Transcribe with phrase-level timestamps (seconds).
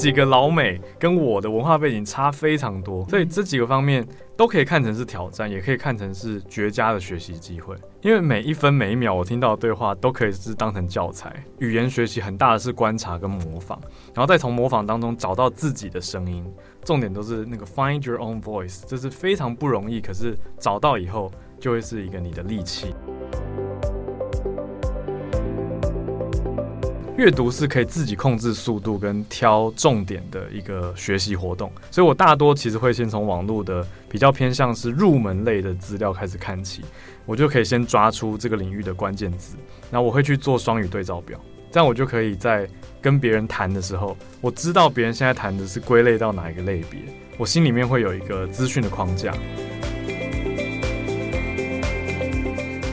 [0.00, 4.02] 几个老美跟我的文化背景差非常多，所以这几个方面
[4.34, 7.76] 都可以看成是挑战，也可以看成是绝佳的学习机会。
[8.00, 11.30] 因为每一分每一秒我听到的对话都可以是当成教材。
[11.58, 13.78] 语言学习很大的是观察跟模仿，
[14.14, 16.50] 然后再从模仿当中找到自己的声音。
[16.82, 22.94] 重点都是那个 find your own voice，这是非常不容易，可是找到以后就会是一个你的利器。
[27.20, 36.80] 阅读是可以自己控制速度跟挑重点的一个学习活动，所以我大多其实会先从网络的比较偏向是入门类的资料开始看起，
[37.26, 39.54] 我就可以先抓出这个领域的关键字，
[39.90, 41.38] 然后我会去做双语对照表，
[41.70, 42.66] 这样我就可以在
[43.02, 47.00] 跟别人谈的时候，我知道别人现在谈的是归类到哪一个类别，
[47.36, 49.34] 我心里面会有一个资讯的框架，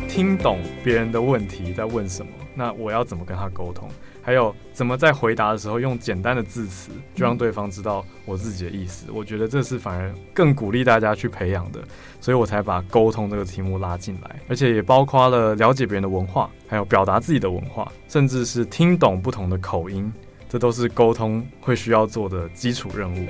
[0.10, 3.90] 听懂别人的问题在问什么，那我要怎么跟他沟通？
[4.28, 9.06] 还有怎么在回答的时候用简单的字词，就让对方知道我自己的意思。
[9.10, 11.80] 我觉得这是反而更鼓励大家去培养的，
[12.20, 20.12] 所以我才把沟通这个题目拉进来，而且也包括了了解别人的文化，还有表达自己的文化，甚至是听懂不同的口音，
[20.50, 23.28] 这都是沟通会需要做的基础任务。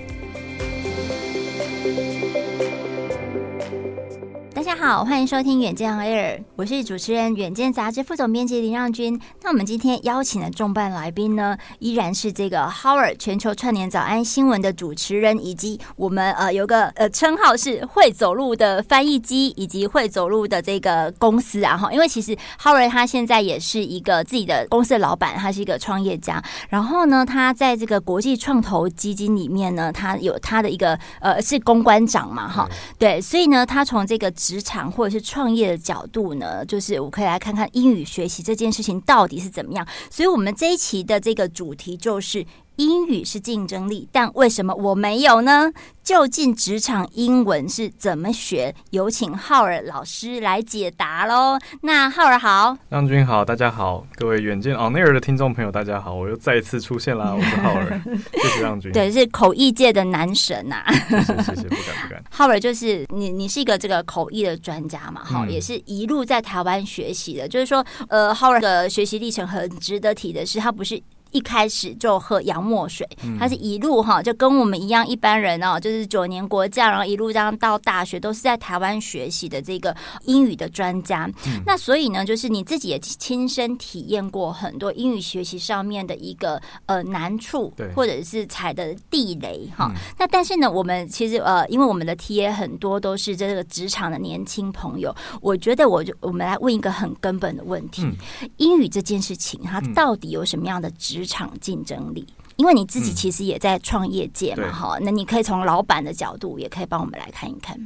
[4.80, 9.20] 好，欢迎收听远见 Air，我是主持人远见杂志副总编辑林让君。
[9.42, 21.92] 那我们今天邀请的重磅来宾呢，依然是这个 Howard 全球串联早安新闻的主持人，以及我们呃有个呃称号是会走路的翻译机，以及会走路的这个公司啊哈。
[21.92, 26.42] 因为其实 Howard 他现在也是一个自己的公司的老板，他是一个创业家。
[26.70, 32.70] 然后呢，他在这个国际创投基金里面呢，他有他的一个呃是公关长嘛哈。
[33.00, 39.88] 对，所以呢，他从这个职或者是创业的角度呢，就是我可以来看看英语学习这件事情到底是怎么样。
[40.12, 42.46] 所以，我们这一期的这个主题就是。
[42.78, 45.72] 英语是竞争力，但为什么我没有呢？
[46.04, 48.74] 究竟职场英文是怎么学？
[48.92, 51.58] 有请浩尔老师来解答喽。
[51.82, 57.34] 那浩尔好，让均好，大家好，各位远见 On Air 的听众朋友，大家好，我又再一次出现啦。
[57.36, 58.02] 我是浩尔，
[58.32, 60.94] 谢谢让均，对，是口译界的男神呐、啊。
[60.94, 62.24] 谢谢，谢谢，不敢不敢。
[62.30, 65.24] 浩尔就是你，你是一个这个口译的专家嘛？
[65.26, 67.48] 哈、嗯，也是一路在台湾学习的。
[67.48, 71.02] 就是说，呃，浩尔的学习历程很值得提的是，他不是。
[71.38, 81.30] 一开始就喝洋墨水，他是一路哈，就跟我们一样一般人哦，就是九年国教，然后一路这样到大学，都是在台湾学习的这个英语的专家。
[81.46, 89.92] 嗯、那所以呢，就是你自己也亲身体验过很多英语学习上面的一个呃难处，或者是踩的地雷哈。
[90.18, 98.16] 那但是呢，我们其实呃，因为我们的 TA 很多都是这个职场的年轻朋友，我觉得我就我们来问一个很根本的问题：嗯、
[98.58, 107.78] 英语这件事情，它到底有什么样的职职场竞争力，因为你自己其实也在创业界嘛，哈、嗯，那你可以从老板的角度，也可以帮我们来看一看。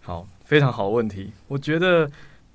[0.00, 1.30] 好，非常好的问题。
[1.46, 2.10] 我觉得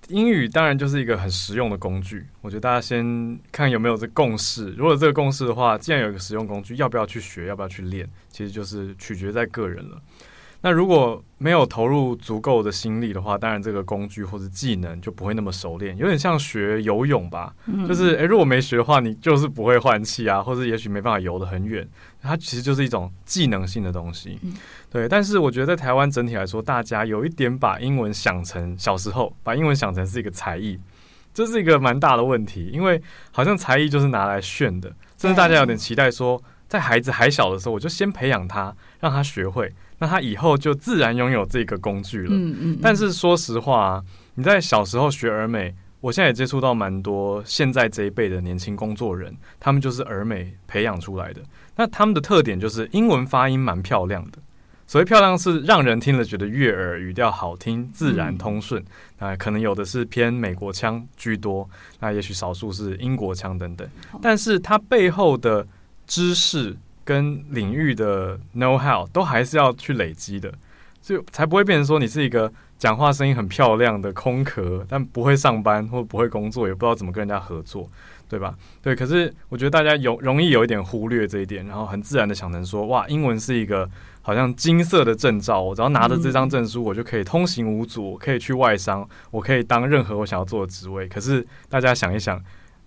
[0.10, 2.26] 英语当然就是一个很实用的工具。
[2.42, 4.72] 我觉得大家先看有没有这共识。
[4.72, 10.02] 如果这个共识的话，既然有一个实用工具，要不要去学，要不要去练，其实就是取决在个人了。
[10.66, 17.54] 那如果没有投入足够的心力的话，当然这个工具或者技能就不会那么熟练，有点像学游泳吧。
[17.66, 21.86] 嗯、就是诶，如果没学的话，你就是不会换气啊，或者也许没办法游得很远。
[22.22, 24.54] 它其实就是一种技能性的东西，嗯、
[24.90, 25.06] 对。
[25.10, 30.80] 但是我觉得在台湾整体来说，大家有一点把英文想成小时候把英文想成是一个才艺，
[31.34, 33.02] 这是一个蛮大的问题，因为
[33.34, 34.88] 好像才艺就是拿来炫的，
[35.18, 39.70] 甚至大家有点期待说，在孩子还小的时候，我就先培养他，让他学会。
[40.00, 42.30] 那他以后就自然拥有这个工具了。
[42.32, 42.80] 嗯嗯。
[42.82, 44.04] 但是说实话啊，
[44.36, 51.42] 你在小时候学儿美，我现在也接触到蛮多现在这一辈的年轻工作人，他们就是儿美培养出来的。
[51.76, 54.40] 那他们的特点就是英文发音蛮漂亮的。
[54.86, 58.84] 所谓漂亮是让人听了觉得悦耳，语调好听，自然通顺。
[59.18, 61.68] 啊，可能有的是偏美国腔居多，
[62.00, 63.88] 那也许少数是英国腔等等。
[64.22, 65.66] 但是它背后的
[66.06, 66.76] 知识。
[67.06, 70.54] 跟领域的 know how 都还是要去累积的，
[71.02, 77.88] 就才不会变成说你是一个讲话声音很漂亮的空壳，但不会上班或不会工作，也不知道怎么跟人家合作，
[78.28, 78.56] 对吧？
[78.82, 83.90] 对，可是我觉得大家有容易有一点忽略这一点，然后很自然的想成说，哇，英文是一个
[84.22, 91.08] 好像金色的证照，我只要拿着这张证书，我就可以通行无阻，我可以去外商，我可以当任何我想要做的职位。
[91.08, 92.42] 可是大家想一想。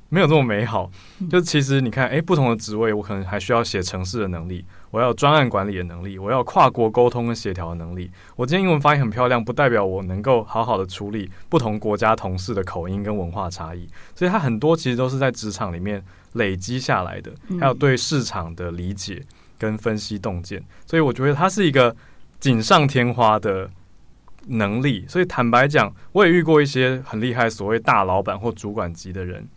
[0.09, 0.91] 没有这么美好，
[1.29, 8.11] 就其实你看，诶，不同的职位，我可能还需要写城市的能力，我要专案管理的能力，我要跨国沟通跟协调的能力。
[8.37, 13.89] 我今天英文发音很漂亮，不代表我能够好好的处理不同国家同事的口音跟文化差异。
[14.15, 16.03] 所以它很多其实都是在职场里面
[16.35, 19.21] 累积下来的，还有对市场的理解，
[19.59, 21.95] 跟分析洞见，所以我觉得它是一个
[22.39, 23.69] 锦上添花的
[24.47, 25.05] 能力。
[25.09, 29.49] 所以坦白讲，我也遇过一些很厉害所谓大老板或主管级的人，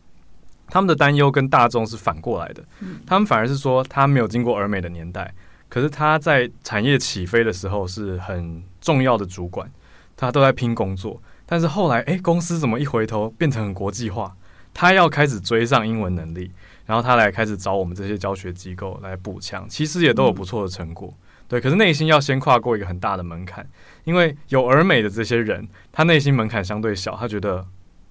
[0.70, 2.64] 他们的担忧跟大众是反过来的，
[3.06, 5.34] 他们反而是说他没有经过儿美的年代，
[5.68, 9.70] 可是他在产业起飞的时候是很重要的主管，
[10.16, 14.36] 他都在拼工作，但是后来诶，公司怎么一回头变成很国际化？
[14.72, 16.52] 他要开始追上英文能力，
[16.86, 21.12] 然后他来开始找我们这些教学机构来补强，其实也都有不错的成果。
[21.12, 21.18] 嗯、
[21.48, 23.68] 对，可是内心要先跨过一个很大的门槛，
[24.04, 27.66] 因为有儿美的这些人，他内心门槛相对小，他觉得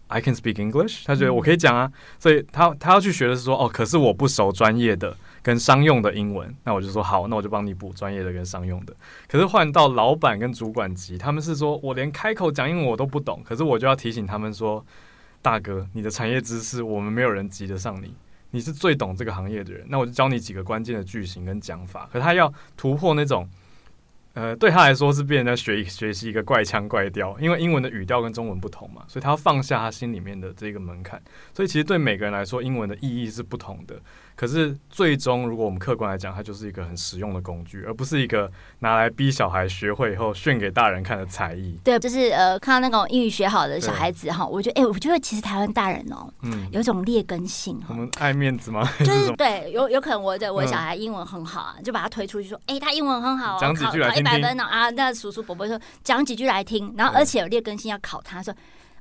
[0.08, 8.94] I can speak English，他觉得我可以讲啊，所以他他要去学的是说，哦，可是我不熟专业的跟商用的英文，那我就说好，那我就帮你补专业的跟商用的。
[9.28, 14.84] 可是换到老板跟主管级，他们是说我连开口讲英文我都不懂，可是我就要提醒他们说。
[15.40, 18.12] 大哥，你的产业知识我们没有人及得上你，
[18.50, 22.10] 你是最懂这个行业的人，那我就教你几个关键的句型跟讲法。
[22.12, 23.48] 可他要突破那种，
[24.38, 31.20] 呃，对他来说是变成在学学习一个怪腔怪调，因为英文的语调跟中文不同嘛，所以他要放下他心里面的这个门槛。
[31.52, 34.00] 所以其实对每个人来说，英文的意义是不同的。
[34.38, 38.48] 可是最终，如果我们客观来讲，它就是一个很实用的工具，而不是一个
[38.78, 41.76] 拿来逼小孩学会以后炫给大人看的才艺。
[41.82, 47.76] 对，就是呃，看到那种英语学好的小孩子哈，我觉得，哎、欸，我觉得其实台湾大人哦，嗯，有一种劣根性。
[47.88, 48.88] 我们爱面子吗？
[49.02, 58.54] 就是对，有有可能我的我小孩英文很好啊，嗯、就把他推出去说，哎、欸，他英文很好、哦，讲几句来听听，考一百分呢啊，那叔叔伯伯说讲几句来听，然后而且有劣根性要考他说。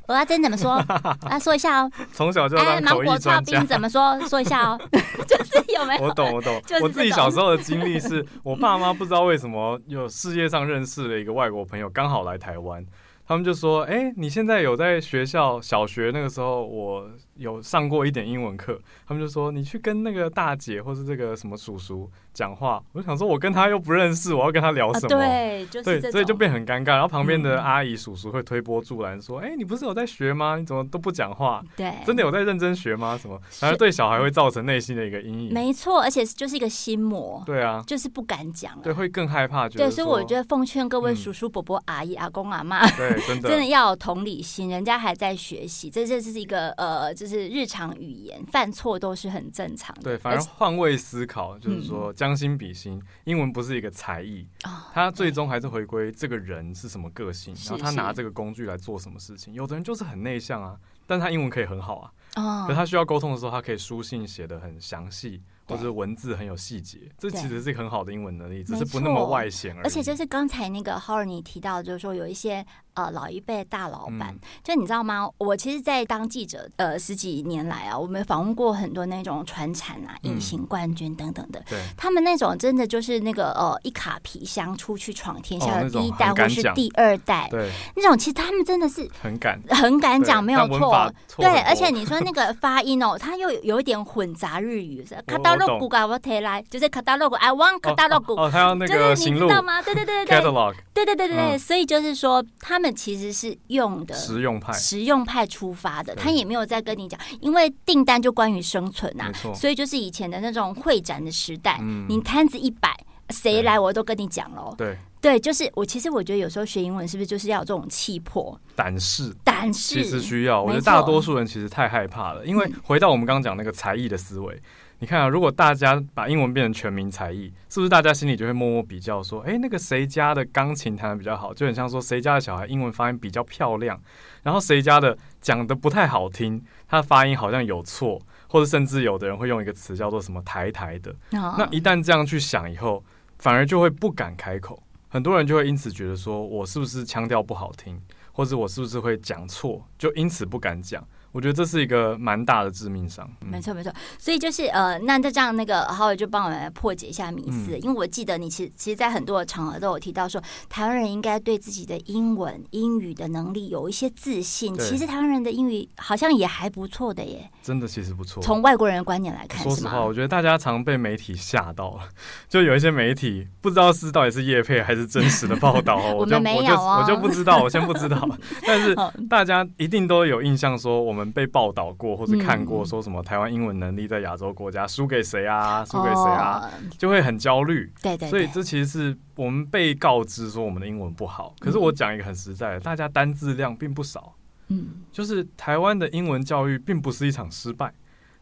[0.08, 0.72] 我要真怎么说？
[1.28, 1.92] 啊，说一下哦。
[2.14, 3.64] 从小就当口译专家。
[3.64, 4.20] 怎么说？
[4.28, 4.80] 说一下哦。
[5.28, 6.04] 就是有没有？
[6.06, 6.62] 我懂，我懂。
[6.82, 12.86] 我自己小时候的经历是，我爸妈不知道为什么有世界上认识了一个外国朋友，刚好来台湾。
[13.28, 17.06] 他们就说：“哎，你现在有在学校小学那个时候，我
[17.38, 25.16] 有上过一点英文课。”他们就说：“你去跟那个大姐或是这个什么叔叔。”讲话，我就想说，我跟他又不认识，我要跟他聊什么？
[25.16, 26.90] 啊、对，就是对，所以就变很尴尬。
[26.90, 30.56] 然后旁边的阿姨、叔叔会推波助澜，说：“哎、嗯欸，你不是有在学吗？
[30.56, 31.64] 你怎么都不讲话？
[31.76, 33.18] 对，真的有在认真学吗？
[33.20, 33.40] 什么？
[33.50, 35.52] 反而对小孩会造成内心的一个阴影。
[35.52, 37.42] 没错，而且就是一个心魔。
[37.44, 39.68] 对啊，就是不敢讲，对，会更害怕。
[39.68, 50.04] 对，所以我觉得奉劝各位叔叔、伯伯、阿姨、阿公、阿妈，对，真的真的要有同理心，人家还在学习，这这是一个呃，就是日常语言，犯错都是很正常的。
[50.04, 53.02] 对，反而换位思考，就是说将心比心。
[53.26, 54.48] 英文不是一个才艺，
[54.94, 59.54] 他最终还是回归这个人是什么个性，然后他拿这个工具来做什么事情。
[59.54, 65.44] 有的人就是很内向啊，但他英文可以很好啊，可他需要沟通的时候，他可以书信写的很详细。
[65.70, 69.84] 或者文字很有细节，这其实是一个很好的英文能力，只是不那么外显而已。
[69.84, 72.66] 而且就是刚才那个你提到，就是说有一些
[72.98, 75.30] 呃老一辈大老板，嗯、就你知道吗？
[75.38, 95.58] 我其实，在当记者呃十几年来啊，我们访问过很多那种传产啊、隐形冠军等等的，对、嗯，他们那种真的就是那个呃一卡皮箱出去闯天下的第一代或是第二代，对，那种其实他们真的是很敢很敢讲，没有错，对，而且你说那个 发音哦，他又有一点混杂日语，卡到。
[95.58, 99.82] 那骨我提来就是 catalog，I want catalog，哦，他要那个就是你知道吗？
[99.82, 112.96] 对对对对对对对对对对，所以就是说他们其实是用的实用派，实用派出发的，他也没有在跟你讲，因为订单就关于生存呐，没错，所以就是以前的那种会展的时代，你摊子一摆，
[113.30, 114.98] 谁来我都跟你讲喽，对。
[115.20, 120.62] 对，就是我其实我觉得有时候学英文是不是就是要有这种气魄、胆识、胆识，其实需要。
[120.62, 124.62] 我觉得大多数人其实太害怕了，因为回到我们刚刚讲那个才艺的思维。
[125.00, 134.02] 你看啊，如果大家把英文变成全民才艺，是不是大家心里就会默默比较说，诶，那个谁家的钢琴弹的比较好，就很像说谁家的小孩英文发音比较漂亮，
[134.42, 141.14] 然后谁家的讲的不太好听，他的发音好像有错，或者甚至有的人会用一个词叫做什么台台的。
[141.30, 143.04] 那一旦这样去想以后，
[143.38, 148.02] 反而就会不敢开口，很多人就会因此觉得说我是不是腔调不好听，
[148.32, 151.08] 或者我是不是会讲错，就因此不敢讲。
[151.32, 153.30] 我觉得这是一个蛮大的致命伤。
[153.42, 153.92] 嗯、没错，没错。
[154.18, 157.76] 所以就是呃，那就这样，那个 Howard 就帮我们来破解一下迷思。
[157.76, 164.76] 嗯、因为我记得你其实其实，在很多的场合都有提到说，台湾人应该对自己的英文英语的能力有一些自信。
[164.78, 167.50] 其实台湾人的英语好像也还不错的耶。
[167.62, 168.42] 真的，其实不错。
[168.42, 172.02] 从外国人的观点来看，说实话，我觉得大家常被媒体吓到了。
[172.48, 176.16] 就有一些媒体不知道是到底是叶配还是真实的报道哦。
[176.20, 178.28] 我们没有哦，我就不知道，我先不知道。
[178.66, 178.96] 但是
[179.30, 182.16] 大家一定都有印象，说我们被报道过。
[182.16, 185.84] 或者看过说什么台湾英文能力在亚洲国家输给谁啊？
[185.84, 186.70] 输给谁啊？
[186.98, 187.92] 就会很焦虑。
[188.02, 191.54] 对对，所以这其实是我们被告知说我们的英文不好。
[191.60, 194.36] 可是我讲一个很实在的，大家单字量并不少。
[194.70, 197.94] 嗯，就是台湾的英文教育并不是一场失败，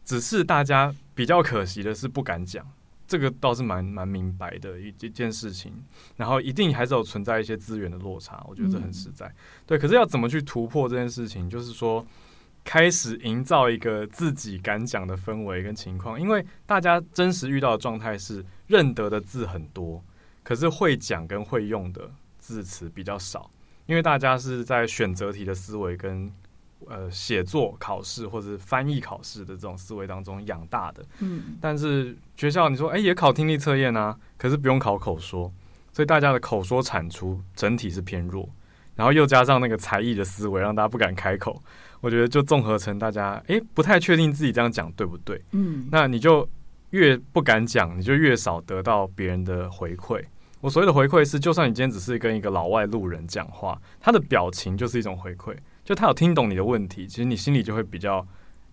[0.03, 2.65] 只是大家比较可惜的是不敢讲。
[3.07, 5.71] 这个倒是蛮蛮明白的一一件事情。
[6.15, 9.27] 然后一定还是有存在一些资源的落差，我觉得这很实在。
[9.27, 9.35] 嗯、
[9.67, 11.47] 对，可是要怎么去突破这件事情？
[11.47, 12.03] 就是说，
[12.65, 20.03] 开始营造一个自己敢讲的氛围跟情况，因为大家真实遇到的状态是认得的字很多，
[20.43, 23.49] 可是会讲跟会用的字词比较少，
[23.85, 26.29] 因为大家是在选择题的思维跟
[26.87, 31.05] 呃写作考试或者翻译考试的这种思维当中养大的。
[31.19, 35.53] 嗯，但是学校你说哎、欸、也考听力测验啊，可是不用考口说，
[35.93, 38.49] 所以大家的口说产出整体是偏弱，
[38.95, 41.61] 然后又加上那个才艺的思维，让大家不敢开口。
[42.05, 46.47] 我觉得就综合成大家哎、欸、不太确定自己这样讲对不对，嗯，那你就
[46.91, 50.23] 越不敢讲，你就越少得到别人的回馈。
[50.61, 58.23] 我所谓的回馈是，就算你今天只是跟一个老外路人讲话，他的表情就是一种回馈，就他有听懂你的问题，其实你心里就会比较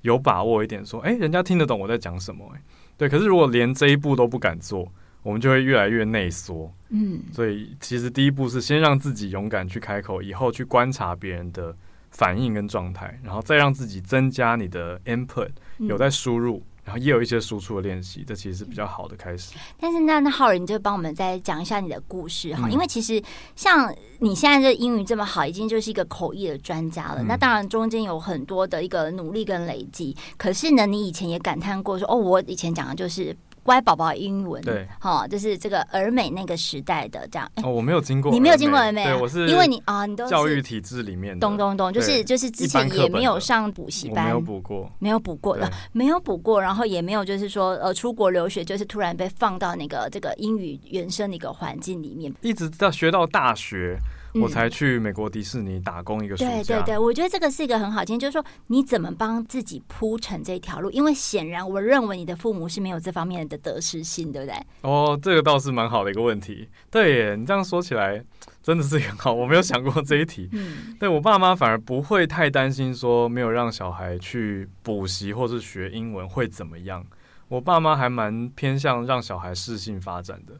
[0.03, 2.63] 有把握一点，说哎、欸，人家听得懂我在讲什么、欸，哎，
[2.99, 3.09] 对。
[3.09, 4.87] 可是如果连这一步都不敢做，
[5.23, 7.23] 我们就会越来越内缩，嗯。
[7.33, 11.75] 所以其实第一步是先让自己勇敢去开口，以后去观察别人的。
[12.13, 19.55] 反应跟状态，然后再让自己增加你的 input，有在输入，嗯、然后也有一些输出的练习，这其实是比较好的开始。
[19.81, 23.21] 但是那那浩然，你就帮我们再讲一下你的故事哈，嗯、因为其实
[23.57, 27.23] 像你现在这英语这么好，已经就是一个口译的专家了。
[27.23, 33.37] 嗯、那当然中间有很多的一个努力跟累积，可是呢，你以前也感叹过说，哦，我以前讲的就是。
[33.63, 37.51] 乖宝宝英文，对，好，就是这个儿美那个时代的这样。
[37.63, 53.97] 哦，我没有经过，你没有经过儿美，对，我是因为你啊，你都教育体制里面，咚咚咚，就是就是之前也没有上补习班，没有补过，没有补过的，没有补过，然后也没有就是说呃出国留学，就是突然被放到那个这个英语原生的一个环境里面，一直到学到大学。
[54.35, 56.51] 我才去美国迪士尼打工一个暑假。
[56.51, 60.91] 对对对，我觉得这个是一个很好经验，就是说你怎么帮自己铺成这条路？
[60.91, 64.57] 因为显然，我认为你的父母是没有这方面的得失心，对不对？
[64.83, 66.69] 哦，这个倒是蛮好的一个问题。
[66.91, 68.25] 对耶，你这样说起来
[68.63, 70.49] 真的是很好，我没有想过这一题。
[70.53, 77.05] 嗯，对我爸妈反而不会太担心说没有让小孩去补习或是学英文会怎么样。
[77.49, 80.55] 我爸妈还蛮偏向让小孩适性发展的。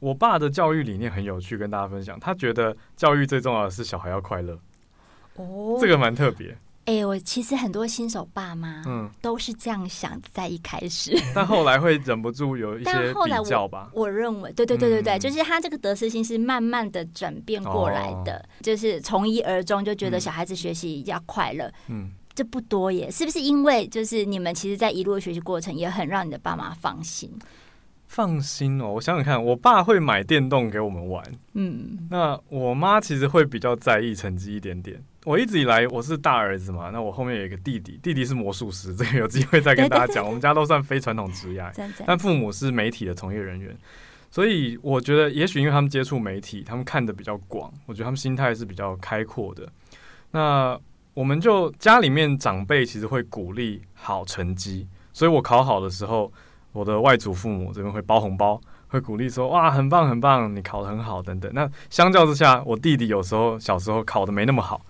[0.00, 2.18] 我爸的教育理念很有趣，跟大家分享。
[2.20, 4.58] 他觉得教育最重要的是小孩要快乐。
[5.34, 6.56] 哦，这个蛮特别。
[6.84, 13.90] 哎、欸，我其实很多新手爸妈，嗯，都是这样想，在一开始， 但后来会忍不住有一些比较吧。
[13.92, 21.70] 我，我认为，对对对对对，嗯、就是他这个得失心是慢慢的转变过来的，哦、就是从一而终，就觉得小孩子学习要快乐。
[21.88, 23.38] 嗯，这不多耶，是不是？
[23.38, 27.30] 因为就是你们其实，在一路的学习过程，也很让你的爸妈放心。
[28.08, 31.22] 放心哦，我想想看，我爸会买电动给我们玩，
[31.52, 35.00] 嗯，那我妈其实会比较在意成绩一点点。
[35.24, 40.24] 我一直以来我是大儿子嘛，那我后面有一个弟弟，弟弟是魔术师，这个有机会再跟大家讲。
[40.26, 41.62] 我们家都算非传统职业，
[42.06, 43.76] 但父母是媒体的从业人员，
[44.30, 49.68] 所以我觉得也许因为他们接触媒体，他们看的比较广，我觉得他们心态是比较开阔的。
[50.30, 50.80] 那
[51.12, 56.32] 我们就家里面长辈其实会鼓励好成绩，所以我考好的时候。
[56.78, 64.80] 我的外祖父母这边会包红包，会鼓励说：“哇，很棒很棒，你考得很好等等。”那相较之下，我弟弟有时候小时候考得没那么好，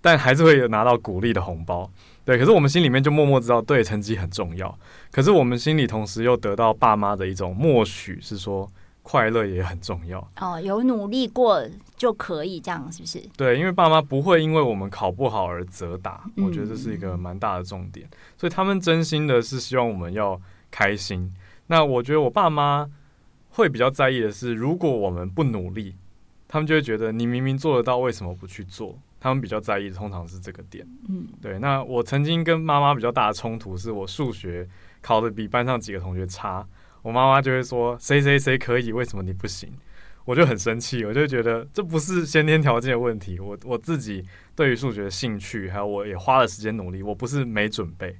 [0.00, 1.90] 但还是会有拿到鼓励的红包。
[2.24, 4.78] 对，可是我们心里面就默默知道，对，成绩很重要。
[5.10, 8.70] 可是我们心里同时又得到爸妈的一种默许，是说
[9.02, 10.24] 快乐也很重要。
[10.40, 11.60] 哦，有努力过
[11.96, 13.20] 就可以这样，是不是？
[13.36, 18.06] 对，因为爸妈不会因为我们考不好而责打，我觉得这是一个蛮大的重点。
[18.06, 20.40] 嗯、所以他们真心的是希望我们要。
[20.74, 21.32] 开心。
[21.68, 22.90] 那我觉得我爸妈
[23.50, 25.94] 会比较在意的是，如果我们不努力，
[26.48, 28.98] 他们就会觉得你明明做得到，为什么不去做？
[29.20, 30.84] 他们比较在意的通常是这个点。
[31.08, 31.60] 嗯，对。
[31.60, 34.68] 那我曾经跟妈妈比较大的冲突，是我数学
[35.00, 36.66] 考的比班上几个同学差，
[37.02, 39.72] 我妈妈就会说谁谁谁可以，为什么你不行？
[40.24, 44.26] 我就很生气，我就觉得这不是先天条件的问题，我我自己
[44.56, 48.16] 对于数学的兴趣，还有我也花了时间努力，我不是没准备。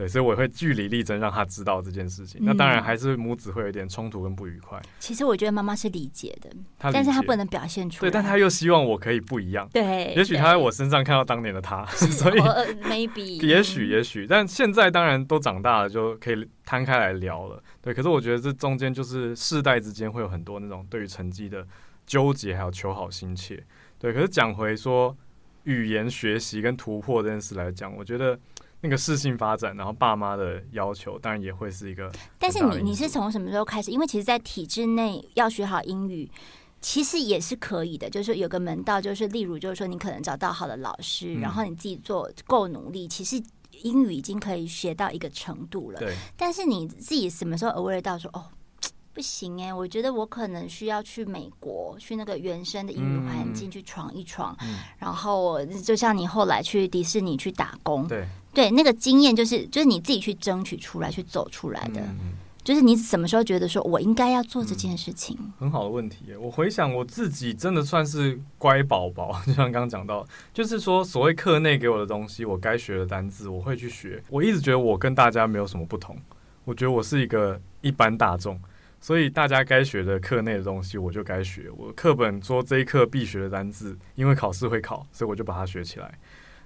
[0.00, 2.40] 对，所以我会据理力争，让他知道这件事情。
[2.40, 4.80] 嗯、那当然还是母子会有点冲突跟不愉快。
[4.98, 8.10] 其实我觉得妈妈是理解的，但是她不能表现出来。
[8.10, 9.68] 对，但她又希望我可以不一样。
[9.70, 12.40] 对，也许她在我身上看到当年的她，所以
[12.84, 17.62] maybe 也许也许，但现在当然都长大了，就可以摊开来聊了。
[17.82, 21.66] 对，可是我觉得这中间就是世代之间会有很多那种对于成绩的
[22.06, 23.62] 纠结，还有求好心切。
[23.98, 25.14] 对，可是讲回说
[25.64, 28.38] 语言学习跟突破这件事来讲，我觉得。
[28.82, 32.10] 那个事情发展，然后爸妈的要求，当然也会是一个。
[32.38, 33.90] 但是你你是从什么时候开始？
[33.90, 36.30] 因为其实，在体制内要学好英语，
[36.80, 38.08] 其实也是可以的。
[38.08, 43.42] 就是有个门道，就是例如，就是说你可能找到好的老师，嗯、然后你自己做够努力，其实
[43.82, 45.98] 英语已经可以学到一个程度了。
[45.98, 46.14] 对。
[46.36, 48.46] 但是你自己什么时候 aware 到说，哦，
[49.12, 54.56] 不行哎、欸，我觉得我可能需要去美国，去那个原生的英语环境去闯一闯。
[54.62, 58.24] 嗯、然后就像你后来去迪士尼去打工，对
[58.54, 62.00] 对，那个经验就是就是你自己去争取出来，去走出来的。
[62.00, 65.36] 嗯、就是你什么时候觉得说我应该要做这件事情？
[65.40, 66.18] 嗯、很好的问题。
[66.40, 70.24] 我回想我自己，真的算是乖宝宝， 就像刚刚讲到，
[70.54, 74.22] 就是说所谓课内给我的东西，我该学的单字我会去学。
[74.30, 76.16] 我一直觉得我跟大家没有什么不同，
[76.64, 78.60] 我觉得我是一个一般大众。
[79.00, 81.70] 所以大家该学的课内的东西，我就该学。
[81.76, 86.12] 我课本说这一课必学的单字，因为考试会考，所以我就把它学起来。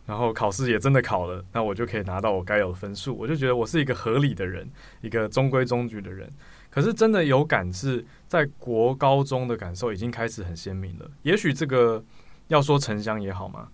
[0.06, 3.16] 然后考试也真的考了，那我就可以拿到我该有的分数。
[3.16, 4.68] 我就觉得我是一个合理的人，
[5.00, 6.28] 一个中规中矩的人。
[6.68, 11.10] 可是真的有感是在国高中的感受已经开始很鲜明了。
[11.22, 12.02] 也许这个
[12.48, 13.68] 要说城乡也好嘛，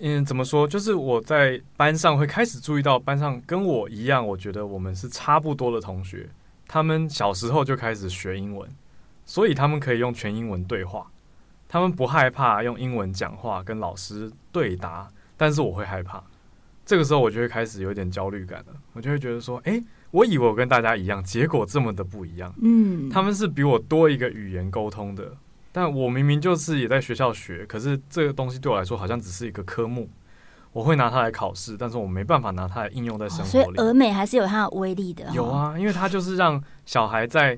[0.00, 0.66] 嗯，怎么说？
[0.66, 6.28] 就是我在班上会开始注意到班上跟我一样，我觉得我们是差不多的同学。
[6.66, 8.68] 他们小时候就开始学英文，
[9.24, 11.10] 所以他们可以用全英文对话。
[11.68, 16.22] 他们不害怕用英文讲话跟老师对答，但是我会害怕。
[16.86, 18.74] 这个时候我就会开始有点焦虑感了。
[18.92, 25.32] 我就会觉得说：“诶，我以为我跟大家一样，结果这么的不一样。”嗯，他们是比我多一个语言沟通的，
[25.72, 30.08] 但我明明就是也在学校学，可是这个东西对我来说好像只是一个科目。
[30.74, 33.50] 我会拿它来考试，但是我没办法拿它来应用在生活里。
[33.50, 35.24] 所以，俄美还是有它的威力的。
[35.32, 37.56] 有啊，因为它就是让小孩在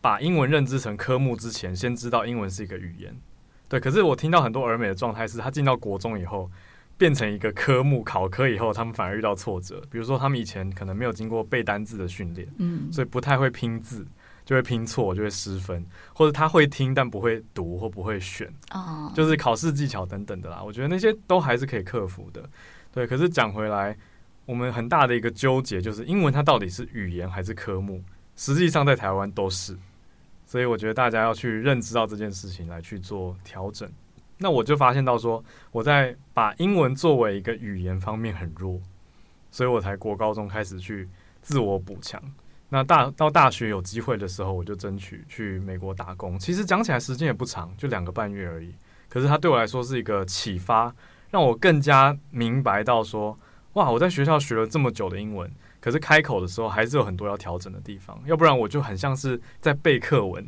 [0.00, 3.16] 把英文认知成科目之前，先知道英文是一个语言。
[3.68, 6.50] 对，可是我听到很多俄美的状态是，他进到国中以后，
[6.98, 9.80] 变成一个科目考科以后，他们反而遇到挫折。
[9.88, 14.04] 比如说，他们以前可能没有经过背单字的训练，嗯，所以不太会拼字。
[14.46, 15.84] 就会拼错，就会失分，
[16.14, 20.62] 或者他会听但不会读或不会选，哦，就是考试技巧等等的啦。
[20.64, 22.48] 我觉得那些都还是可以克服的，
[22.92, 23.04] 对。
[23.04, 23.94] 可是讲回来，
[24.44, 28.00] 我们很大的一个纠结就是英文它到底是语言还是科目？
[28.36, 29.76] 实际上在台湾都是，
[30.46, 33.90] 所以我觉得大家要去认知到这件事情来去做调整。
[34.38, 38.78] 那我就发现到说，我在把英文作为一个语言方面很弱，
[39.50, 41.08] 所以我才国高中开始去
[41.42, 42.22] 自我补强。
[42.68, 46.38] 那大到大学有机会的时候，我就争取去美国打工。
[46.38, 48.74] 其实讲起来时间也不长，就两个半月而已。
[49.08, 50.94] 可是它对我来说是一个启发，
[51.30, 53.38] 让我更加明白到说，
[53.74, 55.50] 哇，我在学校学了这么久的英文，
[55.80, 58.20] 可是开口的时候还是有很多要调整的地方。
[58.26, 60.44] 要不然我就很像是在背课文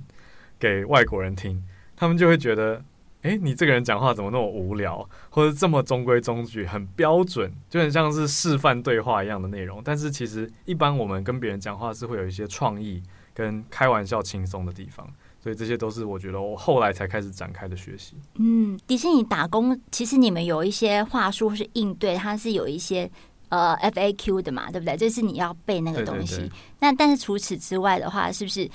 [0.59, 1.63] 给外国人听，
[1.97, 2.83] 他们就会觉得。
[3.23, 9.83] 诶，你这个人讲话怎么那么无聊，或者这么中规中矩，很标准，就很像是示范对话一样的内容。
[9.85, 13.03] 但是其实一般我们跟别人讲话是会有一些创意
[13.35, 15.05] 跟开玩笑轻松的地方，
[15.41, 18.15] 所以这些都是我觉得我后来才开始展开的学习。
[18.37, 23.11] 嗯，迪士尼打工其实你们有一些话术是应对，它是有一些
[23.49, 24.97] 呃 FAQ 的嘛，对不对？
[24.97, 26.37] 就是你要背那个东西。
[26.37, 26.53] 对对对。
[26.79, 28.71] 那但是除此之外的话，是不是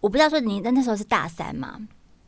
[0.00, 1.78] 我不知道说你那那时候是大三嘛？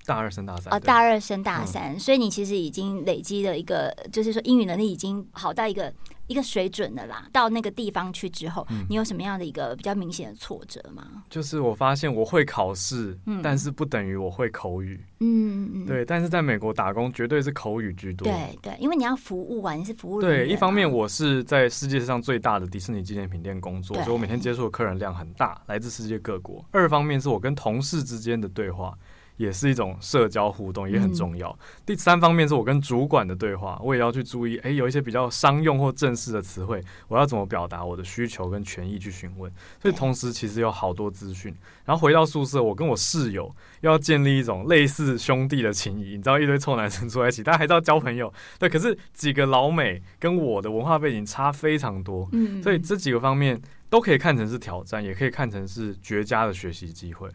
[0.04, 5.92] 大二升大三哦，大二升大三，嗯，所以你其实已经累积了一个，就是说英语能力已经好到一个
[6.26, 7.28] 一个水准的啦。
[7.32, 11.22] 到那个地方去之后，嗯，你有什么样的一个比较明显的挫折吗？
[11.30, 16.04] 就是我发现我会考试，嗯，但是不等于我会口语，嗯嗯，对。
[16.04, 20.36] 但是在美国打工绝对是口语居多，对对，因为你要服务啊，你是服务人啊。
[20.36, 26.64] 对，一方面我是在世界上最大的迪士尼纪念品店工作，所以我每天接触的客人量很大，来自世界各国。
[26.72, 28.98] 二方面是我跟同事之间的对话。
[29.42, 31.50] 也是一种社交互动，也很重要。
[31.50, 39.50] 嗯、第三方面是我跟主管的对话，我也要去注意，诶、欸，有一些比较商用或正式的词汇，我要怎么表达我的需求跟权益去询问。
[39.80, 41.54] 所以同时其实有好多资讯。
[41.84, 46.16] 然后回到宿舍，我跟我室友要建立一种类似兄弟的情谊。
[46.16, 48.32] 你知道，一堆臭男生住在一起，大家还是要交朋友。
[48.58, 57.28] 对，可是几个老美跟我的文化背景差非常多，嗯，所以这几个方面都可以看成是挑战，也可以看成是绝佳的学习机会。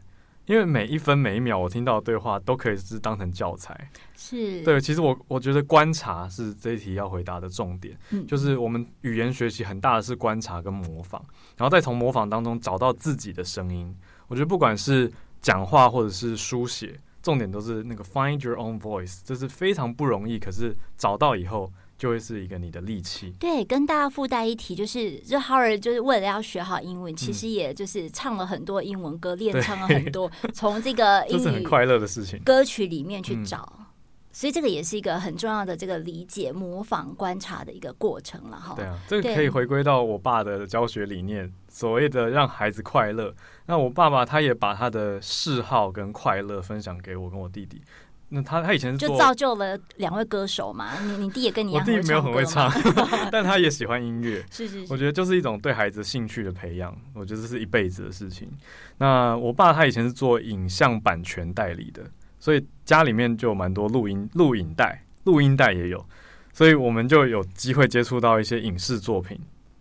[0.47, 4.81] 因为每一分每一秒我听到的对话都可以是当成教材，是对。
[4.81, 11.21] 其实我我觉得观察是这一题要回答的重点，嗯，就是我们语言学习很大的是观察跟模仿，
[11.57, 13.93] 然后再从模仿当中找到自己的声音。
[14.27, 21.71] 我觉得不管是讲话或者是书写，重点都是那个 find your own voice，这是非常不容易，可是找到以后。
[21.97, 23.33] 就会是一个你的利器。
[23.39, 33.85] 对，跟大家附带一提，就是就 Howard 就是为了要学好英文，嗯、其实也就是唱了很多英文歌，练唱了很多， 从这个英语快乐的事情歌曲里面去找，嗯、
[34.31, 38.75] 所以这个也是一个很重要的这个理解、模仿、观察的一个过程了哈。
[38.75, 43.33] 对啊，这个可以回归到我爸的教学理念，所谓的让孩子快乐。
[43.65, 47.81] 那我爸爸他也把他的嗜好跟快乐分享给我跟我弟弟。
[48.29, 50.99] 那他他以前就造就了两位歌手嘛。
[51.01, 52.69] 你你弟也跟你一样，我弟没有很会唱，
[53.31, 54.43] 但他也喜欢音乐。
[54.51, 58.49] 是是是，我觉得就是一种对孩子兴趣的培养，我觉得这是一辈子的事情。
[58.97, 62.03] 那我爸他以前是做影像版权代理的，
[62.39, 66.05] 所以家里面就有蛮多录音录影带、录音带也有，
[66.51, 69.39] 所以我们就有机会接触到一些影视作品。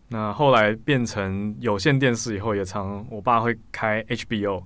[0.08, 4.62] 那后来变成有线电视以后，也常我爸会开 HBO。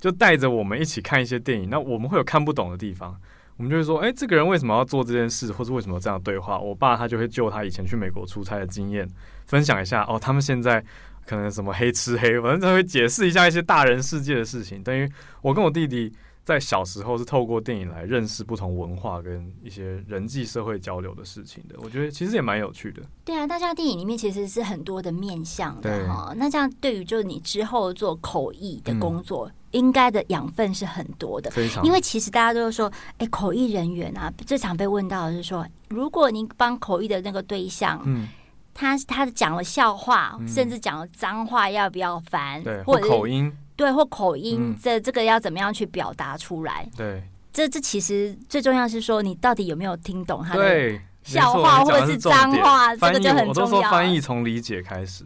[0.00, 3.14] 就带着我们一起看一些电影，那我们会有看不懂的地方，
[3.58, 6.58] 我们就会说，哎，这个人为什么要做这件事，或是为什么这样对话？
[6.58, 9.06] 我爸他就会就他以前去美国出差的经验
[9.44, 10.82] 分享一下，哦，他们现在
[11.26, 14.82] 可能什么黑吃黑，反正他会解释一下一些大人世界的事情。
[14.82, 15.06] 等于
[15.42, 16.10] 我跟我弟弟
[16.42, 23.02] 在小时候是透过电影来认识不同文化跟一些人际社会交流的事情的，我觉得其实也蛮有趣的。
[23.22, 26.32] 对啊，大家电影里面其实是很多的面向的哈。
[26.34, 29.46] 那这样对于就是你之后做口译的工作。
[29.46, 31.50] 嗯应该的养分是很多的，
[31.82, 38.28] 因为其实大家都说，哎，口译人员啊，最常被问到的是说，如果您帮口译的那个对象，嗯，
[38.74, 42.62] 他他讲了笑话，嗯、甚至讲了脏话，要不要翻？
[42.64, 46.88] 对，或口音，对，或口音，这、嗯、这个要怎么样去表达出来？
[46.96, 53.48] 对，这这其实最重要是说，你到底有没有听懂他的笑话或者是脏话，这个就很重要。
[53.48, 55.24] 我都说翻译从理解开始。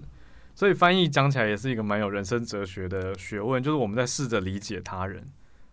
[0.55, 5.25] 所以翻译讲起来也是一个蛮有人生哲学的学问，就是我们在试着理解他人，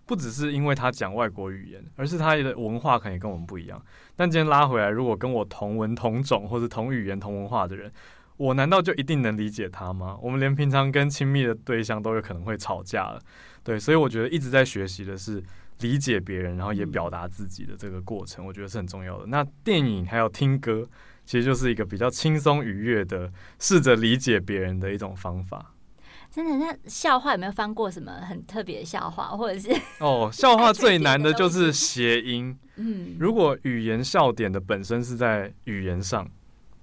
[0.07, 3.79] 不只是因为他讲外国语言，而是他的文化可能也跟我们不一样。
[4.15, 7.91] 但今天拉回来，如果跟我同文同种或者同语言同文化的人，
[8.37, 10.17] 我难道就一定能理解他吗？
[10.19, 13.21] 我们连平常跟亲密的对象都有可能会吵架了，
[13.63, 15.43] 对，所以我觉得一直在学习的是
[15.81, 19.27] 理解别人，然后也表达自己的这个过程，我觉得是很重要的。
[19.27, 20.87] 那电影还有听歌。
[21.25, 25.73] 其实就是一个比较轻松愉悦的，试着理解别人的一种方法。
[26.29, 29.69] 真的，那笑话有没有翻过什么很特别的笑话，或者是？
[29.99, 32.57] 哦，笑话 最难的就是谐音。
[32.77, 36.29] 嗯，如果语言笑点的本身是在语言上，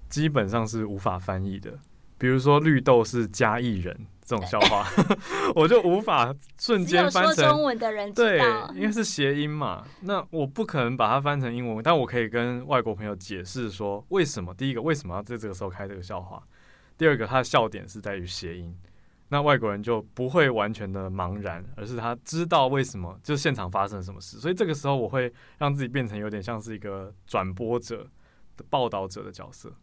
[0.07, 1.79] 基本上是无法翻译的。
[2.17, 4.05] 比如说绿豆是嘉义人。
[4.29, 4.87] 这种笑话，
[5.55, 8.39] 我就无法瞬间翻成中文的人，对，
[8.75, 9.83] 因为是谐音嘛。
[10.01, 14.53] 那我不可能把它翻成英文，但我可以跟外国朋友解释说，为什么？
[14.53, 16.43] 第一个，为什么要在这个时候开这个笑话？
[16.95, 18.71] 第二个，它的笑点是在于谐音，
[19.29, 24.37] 那外国人就不会完全的茫然，而是他知道为什么，就现场发生了什么事。
[24.37, 28.07] 所以这个时候，我会让自己变成有点像是一个转播者
[28.55, 29.73] 的报道者的角色。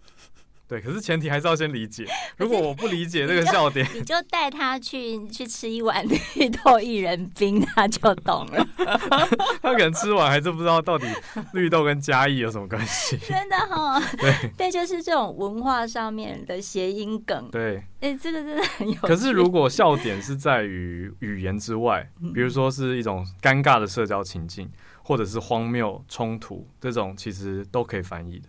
[0.68, 2.05] 对，可是前提还是要先理解。
[2.37, 8.66] 如果我不理解这个笑点，你就带他去去吃一碗 绿豆薏仁冰，他就懂了。
[9.62, 11.07] 他可能吃完还是不知道到底
[11.52, 13.16] 绿豆跟嘉义有什么关系。
[13.18, 17.48] 真的哈、哦，对，对，就是这种文化上面的谐音梗。
[17.50, 18.96] 对，哎、欸，这个真的很有。
[19.02, 24.68] 可是如果笑点是在于语言之外，比如说是一种尴尬的社交情境，
[25.05, 28.48] 或者是荒谬冲突，这种其实都可以翻译的。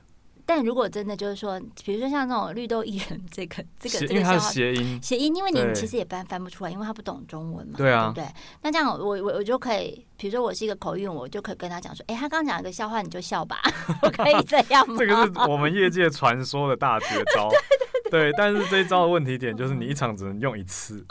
[0.49, 8.33] 但如果真的就是说，比如说像那种绿豆艺人这个 这个这个因为它是谐音，谐音，因为你其实也翻翻不出来，因为他不懂中文嘛，对啊，对不对？
[8.61, 13.59] 那这样我我我就可以，比如说我是一个口译，我就可以跟他讲说，哎，他刚刚讲一个笑话，你就笑吧，
[14.01, 14.95] 我可以这样吗？
[14.97, 17.49] 这个是我们业界传说的大绝招，
[18.09, 18.33] 对，对。
[18.37, 21.05] 但是这一招的问题点就是，你一场只能用一次。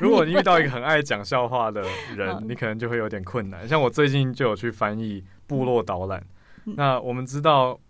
[0.00, 1.82] 如果你遇到一个很爱讲笑话的
[2.14, 3.66] 人，你可能就会有点困难。
[3.66, 6.22] 像我最近就有去翻译部落导览，
[6.64, 7.80] 那我们知道。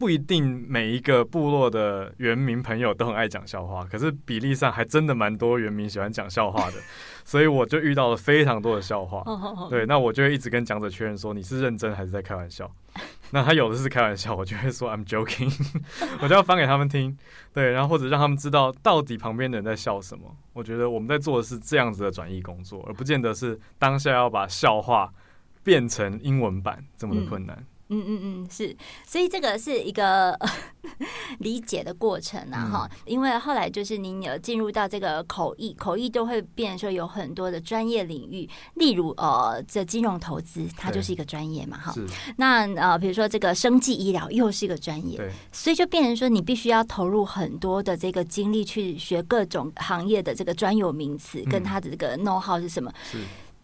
[0.00, 6.76] 不一定每一个部落的原民朋友都很爱讲笑话，可是比例上还真的蛮多原民喜欢讲笑话的，
[7.22, 9.22] 所以我就遇到了非常多的笑话。
[9.68, 12.66] 对，那我就会一直跟讲者确认说，你是认真还是在开玩笑。
[13.32, 15.52] 那他有的是开玩笑，我就会说 I'm joking，
[16.22, 17.14] 我就要翻给他们听。
[17.52, 20.34] 对，然后或者让他们知道到底旁边的人在笑什么。
[20.54, 25.12] 我觉得我们在做的是这样子的转译工作，而不见得是当下要把笑话
[25.62, 27.54] 变成英文版这么的困难。
[27.60, 28.74] 嗯嗯嗯嗯，是，
[29.06, 30.38] 所以这个是一个
[31.40, 41.92] 理解的过程啊，哈、嗯，因为后来就是您有进入到这个口译，口译都会变成说有很多的专业领域，例如呃，这金融投资它就是一个专业嘛，哈，
[42.36, 45.18] 那呃，比如说这个生技医疗又是一个专业，
[45.52, 52.92] 所以就变成说你必须要投入很多的这个精力去学各种行业的这个专有名词，跟它的这个 know how 是什么。
[53.10, 53.18] 是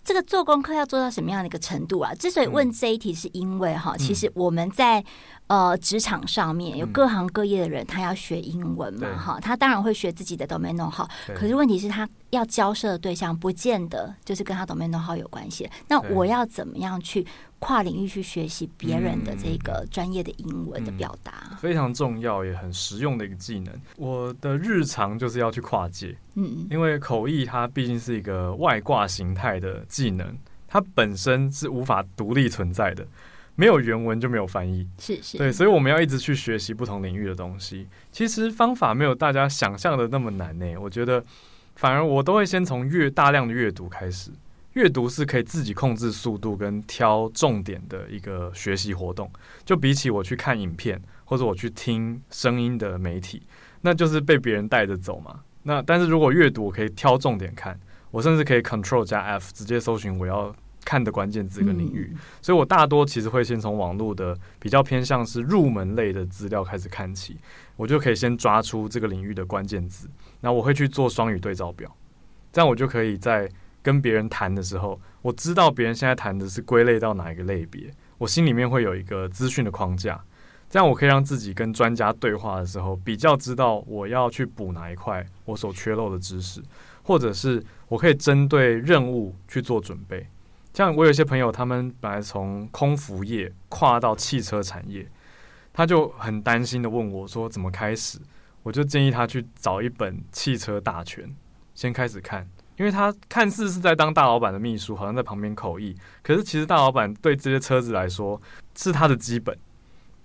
[0.06, 2.14] 这个做功课要做到什么样的一个程度啊？
[2.14, 5.04] 之所以问这一题，是因为哈，其实我们在。
[5.48, 15.70] 呃，职场上面有各行各业的人，他要学英文嘛，哈、嗯，他当然会学自己的 domain know-how，可是问题是，他要交涉的对象不见得就是跟他 domain know-how 有关系。
[15.86, 17.24] 那我要怎么样去
[17.58, 21.32] 跨领域去学习别人的这个专业的英文的表达？
[21.60, 23.72] 非常重要也很实用的一个技能。
[23.96, 30.36] 我的日常就是要去跨界，嗯，因为口译它毕竟是一个外挂形态的技能，
[30.68, 33.06] 它本身是无法独立存在的。
[33.58, 37.86] 没有原文就没有翻译，是是，对，所以我们要一直去学习不同领域的东西。
[38.12, 40.76] 其实方法没有大家想象的那么难呢。
[40.76, 41.24] 我觉得，
[41.74, 44.30] 反而我都会先从阅大量的阅读开始。
[44.76, 49.30] 阅读是可以自己控制速度跟挑重点的一个学习活动，
[49.64, 53.42] 就比起我去看影片或者我去听声音的媒体，
[53.80, 55.40] 那就是被别人带着走嘛。
[55.62, 62.14] 那但是如果阅读，我可以挑重点看，我甚至可以 Control 加 F 直接搜寻我要看的关键字跟领域。
[62.42, 67.38] 所以我大多其实会先从网络的比较偏向是入门类的资料开始看起，
[67.76, 70.06] 我就可以先抓出这个领域的关键字，
[70.42, 71.90] 那我会去做双语对照表，
[72.52, 73.48] 这样我就可以在。
[73.86, 80.20] 跟别人谈的时候，我知道别人现在谈的是归类到哪一个类别，我心里面会有一个资讯的框架，
[80.68, 86.60] 这样我可以让自己跟专家对话的时候，比较知道我要去补哪一块我所缺漏的知识，
[87.04, 90.26] 或者是我可以针对任务去做准备。
[90.74, 95.06] 像我有些朋友，他们本来从空服业跨到汽车产业，
[95.72, 98.18] 他就很担心的问我说怎么开始，
[98.64, 101.24] 我就建议他去找一本《汽车大全》，
[101.72, 102.48] 先开始看。
[102.76, 108.40] 因为他看似是在当大老板的秘书，好像在旁边口译，可是其实大老板对这些车子来说
[108.76, 109.56] 是他的基本。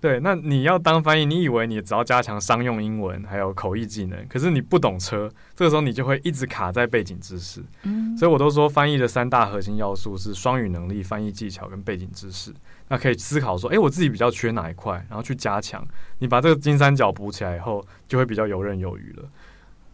[0.00, 7.62] 对，那你要当翻译，你以为你只要加强商用英文还有口译技能，可是你不懂车，这个时候你就会一直卡在背景知识。
[7.84, 12.52] 嗯，所以我都说翻译的三大核心要素是双语能力、翻译技巧跟背景知识。
[12.88, 15.86] 那可以思考说，诶，我自己比较缺哪一块，然后去加强。
[16.18, 19.22] 你把这个金三角补起来以后，就会比较游刃有余了。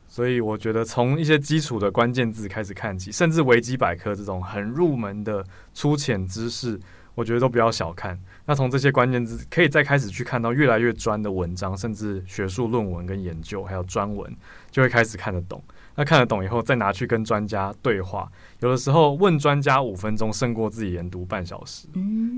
[0.09, 5.45] 所以我觉得从一些基础的关键字开始看起，甚至维基百科这种很入门的
[5.75, 6.81] 粗浅知识，
[7.15, 8.19] 我觉得都不要小看。
[8.47, 14.35] 那从这些关键字可以再开始去看到越来越专的文章，甚至学术论文跟研究，还有专文，
[14.71, 15.63] 就会开始看得懂。
[15.95, 18.27] 那看得懂以后，再拿去跟专家对话。
[18.61, 21.87] 有的时候问专家五分钟胜过自己研读半小时，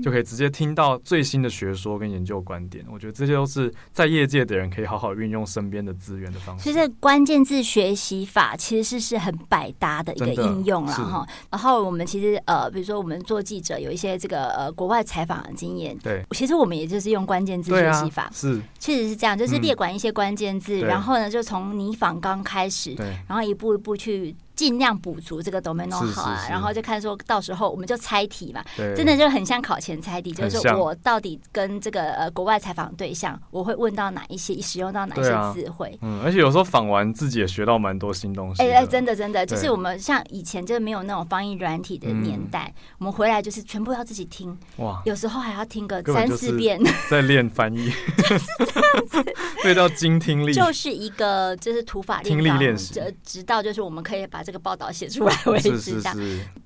[0.03, 2.85] 就可以直接听到最新的学说跟研究观点。
[2.91, 6.63] 我觉得这些都是在业界的人可以好好运用身边的资源的方式。
[6.63, 11.27] 其实关键字学习法其实是是很百搭的一个应用了哈。
[11.49, 24.35] 然后我们其实呃，比如说我们做记者有一些这个呃国外采访的经验，对，其实我们也就是用关键字学习法，是，确实是这样，就是列管一些关键字，然后呢就从你访刚开始，对，然后一步一步去。
[24.61, 35.97] 尽量补足这个 domain know-how 好啊，然后就看说到时候我们就猜题嘛，真的就很像考前猜题，就是说我到底跟这个呃国外采访对象，我会问到哪一些，使用到哪些词汇。
[36.03, 38.61] 嗯，而且有时候访完自己也学到蛮多新东西。
[38.61, 54.50] 哎哎，真的真的，就是我们像以前就是没有那种翻译软体的年代，我们回来就是全部要自己听，哇，有时候还要听个三四遍， 在练翻译，就是这样子， 对，到精听力，就是一个就是土法听力练习，直到就是我们可以把这。
[54.51, 56.17] 这个报道写出来 为止，这样。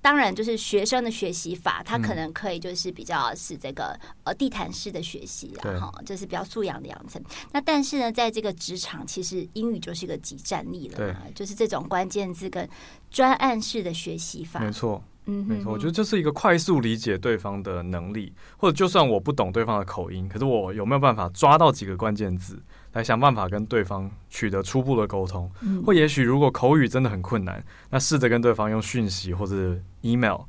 [0.02, 7.21] 当然，就是学生的学习法，他可能可以就是比较是这个呃地毯式的学习，然后就是比较素养的养成。
[7.52, 12.67] 那但是呢，在这个职场，其实英语就是一个即战力了嘛，就是这种关键字跟
[13.12, 15.04] 专案式的学习法，没错。
[15.28, 22.62] 嗯，没错，我觉得这是一个快速理解对方的能力，或者就算我不懂对方的口音，可是我有没有办法抓到几个关键字，
[22.95, 25.51] 来想办法跟对方取得初步的沟通？
[25.62, 30.39] 嗯，或也许如果口语真的很困难，那试着跟对方用讯息或者 email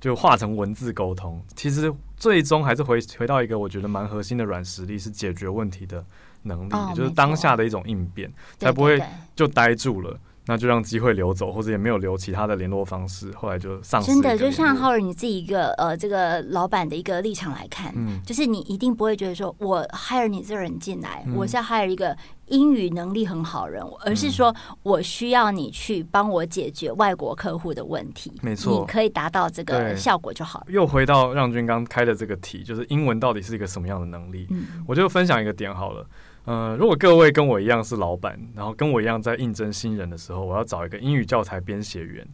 [0.00, 1.40] 就化成文字沟通。
[1.54, 6.02] 其实最终还是回回到一个我觉得蛮核心的软实力，是解决问题的
[6.42, 8.98] 能力，也就是当下的一种应变，才不会
[9.36, 10.18] 就呆住了。
[10.50, 14.08] 那就让机会流走，或者也没有留其他的联络方式，后来就丧失。
[14.08, 28.32] 真的，就像 Howard 你自己一个呃，这个老板的一个立场来看，嗯，就是你一定不会觉得说我 hire 你这个人进来，嗯，我是要 hire 一个英语能力很好的人，而是说我需要你去帮我解决外国客户的问题。
[28.42, 30.66] 没错，你可以达到这个效果就好了。
[30.70, 34.48] 又回到让军刚开的这个题，就是英文到底是一个什么样的能力？
[34.50, 36.04] 嗯，我就分享一个点好了。
[36.44, 42.26] 呃，如果各位跟我一样是老板，然后跟我一样在应征新人的时候，我要找一个英语教材编写员，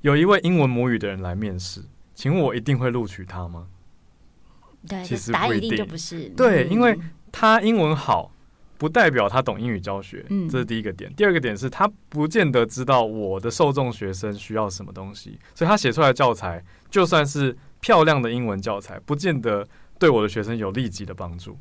[0.00, 1.82] 有一位英文母语的人来面试，
[2.14, 3.66] 请问我一定会录取他吗？
[4.86, 6.28] 对，其实不一定，就不是。
[6.30, 6.98] 对，因为
[7.32, 8.30] 他英文好，
[8.78, 11.12] 不代表他懂英语教学，嗯，这是第一个点。
[11.14, 19.66] 第二个点是他不见得知道我的受众学生需要什么东西，所以他写出来的教材就算是漂亮的英文教材，不见得
[19.98, 21.56] 对我的学生有立即的帮助。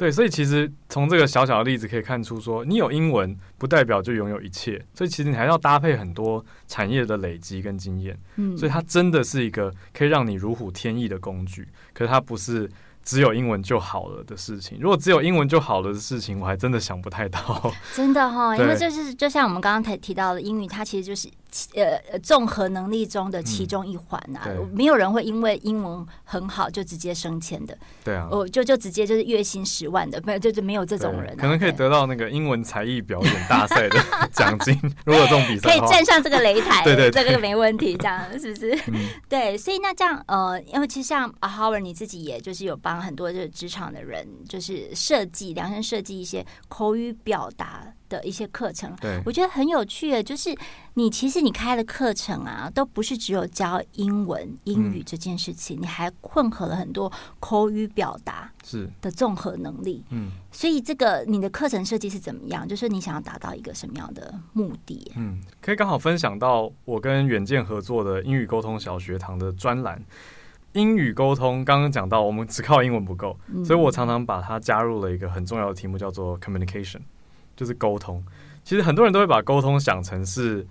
[0.00, 8.18] 对，所以其实从这个小小的例子可以看出说，说你有英文不代表就拥有一切，所以其实你还要搭配很多产业的累积跟经验。
[8.36, 11.68] 嗯，所以它真的是一个可以让你如虎添翼的工具。
[11.92, 12.66] 可是它不是
[13.04, 14.78] 只有英文就好了的事情。
[14.80, 17.70] 如果只有英文就好了的事情，我还真的想不太到。
[17.94, 21.28] 真的哈、哦，因为就是就像我们刚刚提提到的英语，它其实就是
[21.74, 27.76] 呃，综合能力中的其中一环啊，嗯、没有人会因为英文很好就直接升迁的。
[28.04, 31.36] 对啊，哦，就就直接就是月薪十万的，没有，就是没有这种人、啊。
[31.38, 33.98] 可能可以得到那个英文才艺表演大赛的
[34.32, 36.84] 奖金，如果有这种比赛，可以站上这个擂台。
[36.84, 38.74] 对，对对，这个没问题，这样是不是？
[38.86, 50.54] 嗯、 对，所以那这样呃，因为其实像 Howard 你自己，也就是有帮很多就是职场的人，就是设计量身设计一些口语表达的一些课程，对，我觉得很有趣的，就是
[50.94, 62.68] 你其实你开的课程啊，都不是只有教英文、英语这件事情，嗯、你还混合了很多口语表达是的综合能力，嗯，所以这个你的课程设计是怎么样？
[62.68, 65.10] 就是你想要达到一个什么样的目的？
[65.16, 70.02] 嗯，可以刚好分享到我跟远见合作的英语沟通小学堂的专栏。
[70.74, 77.00] 英语沟通刚刚讲到，我们只靠英文不够，嗯、所以我常常把它加入了一个很重要的题目，叫做 communication。
[77.60, 78.24] 就是沟通，
[78.64, 80.66] 其实很多人都会把沟通想成是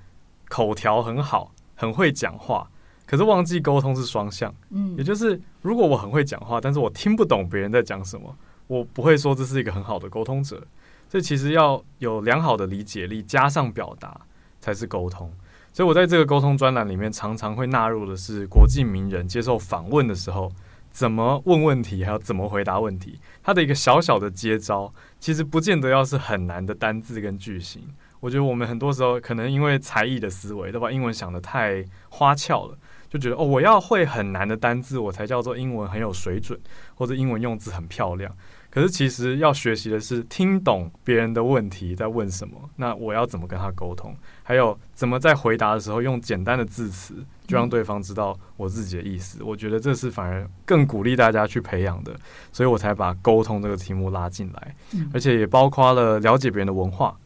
[0.48, 2.68] 口条很好，很会讲话，
[3.06, 4.52] 可是忘记沟通是双向。
[4.72, 10.66] 嗯，也就是如果我很会讲话，但是我听不懂别人在讲什么，我不会说这是一个很好的沟通者。
[11.08, 14.22] 所以其实要有良好的理解力，加上表达
[14.60, 15.32] 才是沟通。
[15.72, 20.52] 所以我在这个沟通专栏里面，常常会纳入的是国际名人接受访问的时候。
[21.00, 27.82] 怎么问问题，还有怎么回答问题，它的一个小小的接招，其实不见得要是很难的单字跟句型。
[28.20, 32.78] 我觉得我们很多时候可能因为才艺的思维，都把英文想得太花俏了，
[33.10, 36.60] 就觉得哦，我要会很难的单字，我才叫做英文很有水准，
[36.96, 38.36] 或者英文用字很漂亮。
[38.70, 47.24] 可是其实要学习的是听懂别人的问题在问什么，那我要怎么跟他沟通，还有怎么在回答的时候用简单的字词。
[47.50, 52.16] 就让对方知道我自己的意思，我觉得这是反而更鼓励大家去培养的，
[52.54, 54.76] 所以我才把沟通这个题目拉进来，
[55.12, 57.18] 而且也包括了了解别人的文化，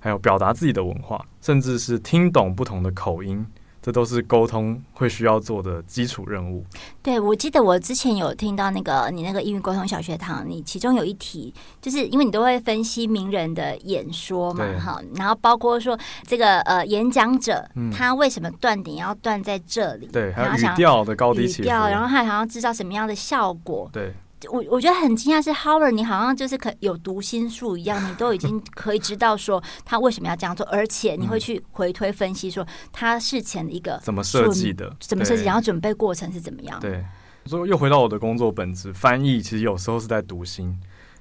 [0.00, 3.46] 还有表达自己的文化，甚至是听懂不同的口音。
[3.88, 6.62] 这都是沟通会需要做的基础任务。
[7.02, 24.12] 对，我记得我之前有听到那个你那个英语沟通小学堂，你其中有一题，就是因为你都会分析名人的演说嘛，哈，然后包括说这个呃演讲者、嗯、他为什么断点要断在这里，对，还有语调的高低起伏，然后他想要制造什么样的效果，对。
[24.50, 36.78] 我我觉得很惊讶，是 Howard，你好像就是可有读心术一样，你都已经 可以知道说他为什么要这样做，而且你会去回推分析说他事前的一个怎么设计的，怎么设计，然后准备过程是怎么样。
[36.78, 37.04] 对，
[37.46, 40.78] 所以又回到我的工作本质，翻译其实有时候是在读心，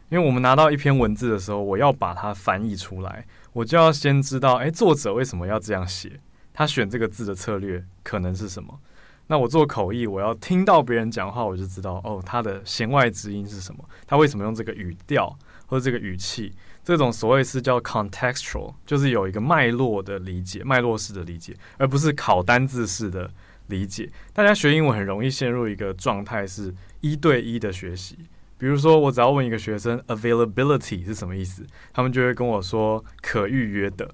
[0.10, 6.20] 因为我们拿到一篇文字的时候，我要把它翻译出来，我就要先知道，哎，作者为什么要这样写，
[6.54, 8.80] 他选这个字的策略可能是什么。
[9.28, 13.84] 那我做口译，我要听到别人讲话，我就知道哦，他的弦外之音是什么？
[14.06, 16.54] 他为什么用这个语调或者这个语气？
[16.84, 23.30] 这种所谓是叫 contextual，就是有一个脉络的理解，脉络式的理解，而不是考单字式的
[23.68, 24.10] 理解。
[24.32, 28.18] 大家学英文很容易陷入一个状态，是一对一的学习。
[28.58, 34.10] 比如说，我只要问一个学生 availability 是什么意思，他们就会跟我说可预约的。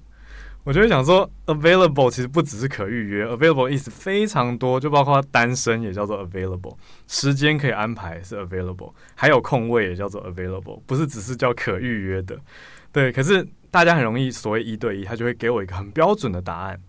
[0.64, 6.74] 我就会想说，available 其实不只是可预约，available 意思非常多，就包括单身也叫做 available，
[7.06, 12.38] 时间可以安排是 available，还有空位也叫做 available，不是只是叫可预约的。
[12.90, 16.80] 对，可是大家很容易所谓一对一，他就会给我一个很标准的答案，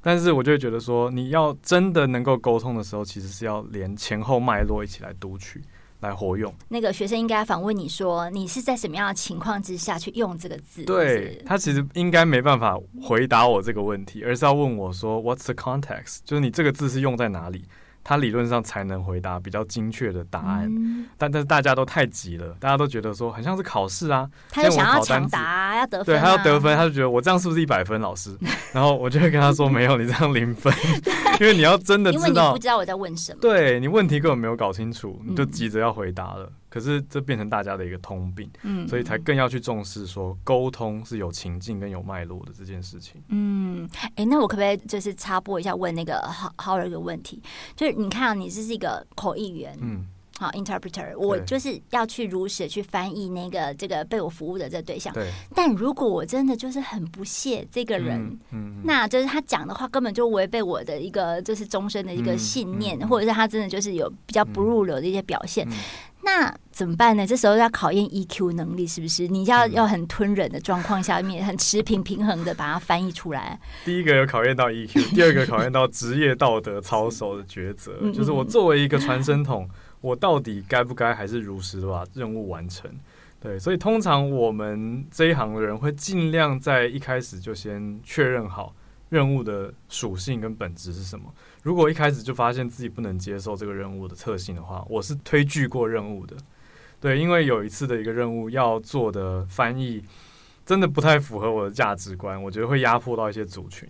[0.00, 5.62] 但是我就会觉得说，你要真的能够沟通的时候，其实是要连前后脉络一起来读取。
[6.02, 17.64] 来活用，那个学生应该反问你说：“你是在什么样的情况之下去用这个字？”对，他其实应该没办法回答我这个问题，而是要问我说：“What's the context？” 就是你这个字是用在哪里？
[18.04, 28.00] 他理论上才能回答比较精确的答案，嗯、但但是大家都太急了，大家都觉得说很像是考试啊，他就想要抢答，要得分、啊，对，他要得分，他就觉得我这样是不是一百分？
[28.00, 28.36] 老师，
[28.72, 30.72] 然后我就会跟他说没有，你这样零分，
[31.40, 36.46] 因为你要真的知道，因为你不知道我在问什么，对你问题根本没有搞清楚，你就急着要回答了。
[36.46, 43.22] 嗯可是这变成大家的一个通病，嗯，所以才更要去重视说沟通是有情境跟有脉络的这件事情。
[43.28, 46.18] 嗯，哎、欸，那我可不可以就是插播一下问那个
[46.56, 47.42] Howard 一个问题？
[47.76, 50.06] 就是你看，你这是一个口译员，嗯，
[50.38, 55.12] 好，interpreter，我就是要去如实去翻译那个这个被我服务的这个对象。
[55.12, 55.30] 对。
[55.54, 58.18] 但如果我真的就是很不屑这个人，
[58.50, 65.68] 嗯，嗯那就是他讲的话根本就违背我的一个就是终身的一个信念，嗯嗯、或者是他真的就是有比较不入流的一些表现。
[66.24, 67.26] 那怎么办呢？
[67.26, 69.26] 这时候要考验 EQ 能力，是不是？
[69.26, 73.58] 你要要很吞忍的状况下面，很持平平衡的把它翻译出来。
[73.84, 79.68] 第一个有考验到 EQ， 第二个考验到职业道德操守的抉择，就是我作为一个传声筒，
[80.00, 82.88] 我到底该不该还是如实的把任务完成？
[83.40, 88.72] 对，所以通常我们这一行的人会尽量在一开始就先确认好
[89.12, 91.30] 任务的属性跟本质是什么。
[91.62, 96.34] 如果一开始就发现自己不能接受这个任务的特性的话，我是推拒过任务的。
[96.98, 100.02] 对，因为有一次的一个任务要做的翻译，
[100.64, 103.86] 真的不太符合我的价值观，我觉得会压迫到一些族群。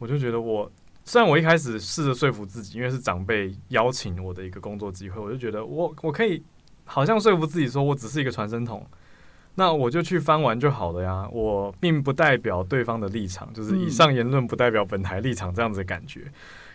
[0.00, 0.68] 我就觉得我
[1.04, 6.42] 虽然我一开始试着说服自己，因为是长辈邀请我的一个工作机会，我就觉得我我可以
[6.84, 8.84] 好像说服自己说我只是一个传声筒，
[9.56, 11.28] 那我就去翻完就好了呀。
[11.30, 16.22] 我并不代表对方的立场，就是以上言论不代表本台立场这样子的感觉。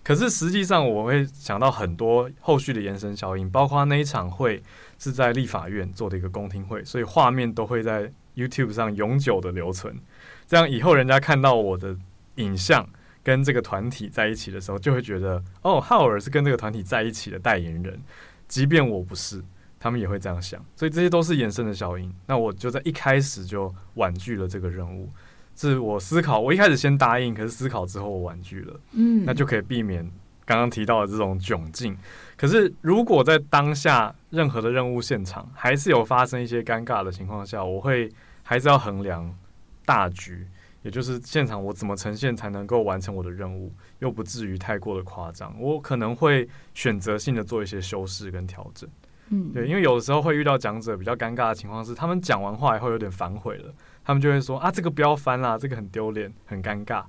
[0.02, 4.64] 可是实际上，我会想到很多后续的延伸效应，包括那一场会
[4.98, 10.00] 是在立法院做的一个公听会，所以画面都会在 YouTube 上永久的留存。
[10.48, 11.96] 这样以后人家看到我的
[12.36, 12.88] 影像
[13.22, 18.02] 跟这个团体在一起的时候，就会觉得哦，浩尔是跟这个团体在一起的代言人，
[18.48, 19.44] 即便我不是，
[19.80, 20.64] 他们也会这样想。
[20.76, 22.14] 所以这些都是延伸的效应。
[22.28, 25.10] 那我就在一开始就婉拒了这个任务。
[25.56, 30.10] 是我思考，我一开始先答应，可是思考之后我婉拒了，嗯，那就可以避免
[30.46, 31.98] 刚刚提到的这种窘境。
[32.38, 38.10] 可是如果在当下任何的任务现场还是有发生一些尴尬的情况下，我会
[38.42, 39.38] 还是要衡量
[39.84, 40.48] 大局，
[40.82, 43.70] 也就是现场我怎么呈现才能够完成我的任务，
[44.00, 45.54] 又不至于太过的夸张。
[45.60, 48.90] 我可能会选择性的做一些修饰跟调整，
[49.30, 53.74] 嗯，对，因为有的时候会遇到讲者比较尴尬的情况是，他们讲完话以后有点反悔了。
[54.04, 57.04] 他们就会说啊，这个不要翻啦，这个很丢脸，很尴尬。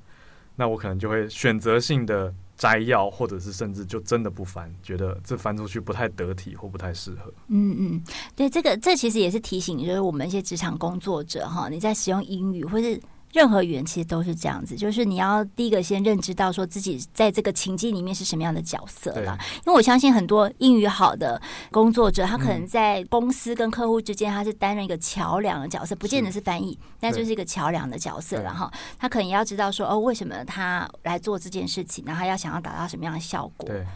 [0.57, 7.33] 那我可能就会选择性的摘要，或者是甚至就真的不翻，觉得这翻出去不太得体或不太适合。
[7.49, 8.05] 嗯嗯，
[8.37, 13.01] 对，这个这其实也是提醒，就是我们一些职场工作者哈，你在使用英语或是。
[13.33, 19.39] 任何语言其实都是这样子，就是你要第一个先认知到说自己在这个情境里面是什么样的角色啦。
[19.59, 28.71] 因为我相信很多英语好的工作者，他可能在公司跟客户之间，他是担任一个桥梁的角色，不见得是翻译，那就是一个桥梁的角色了哈。
[28.99, 33.69] 他可能也要知道说，哦，为什么他来做这件事情，然后他要想要达到什么样的效果。
[33.69, 33.87] 对，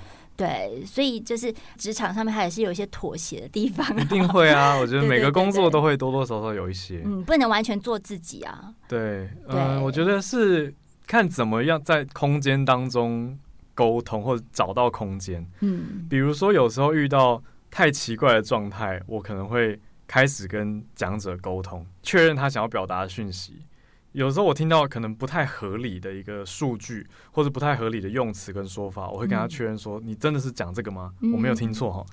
[0.84, 4.76] 所以就是职场上面还是有一些妥协的地方，一定会啊。
[4.80, 8.74] 我觉得每个工作都会多多少少有一些，嗯，不能完全做自己啊。
[8.88, 10.74] 对，嗯，我觉得是
[11.06, 13.38] 看怎么样在空间当中
[13.74, 15.46] 沟通或者找到空间。
[15.60, 23.62] 嗯，比如说有时候遇到太奇怪的状态，我可能会开始跟讲者沟通，确认他想要表达的讯息。
[24.14, 31.12] 有时候我听到可能不太合理的一个数据，或者不太合理的用词跟说法，我会跟他确认说：“你真的是讲这个吗？
[31.32, 32.06] 我没有听错哈。”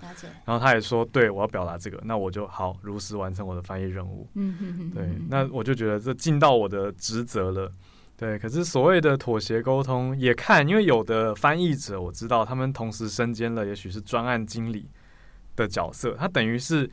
[0.43, 4.27] 然后他也说：“对，我要表达这个。”那我就好如实完成我的翻译任务。
[4.95, 7.71] 对，那我就觉得这尽到我的职责了。
[8.17, 14.89] 对，可是所谓的妥协沟通也看，因为有的翻译者我知道他们同时身兼了也许是专案经理
[15.55, 16.89] 的角色，他等于是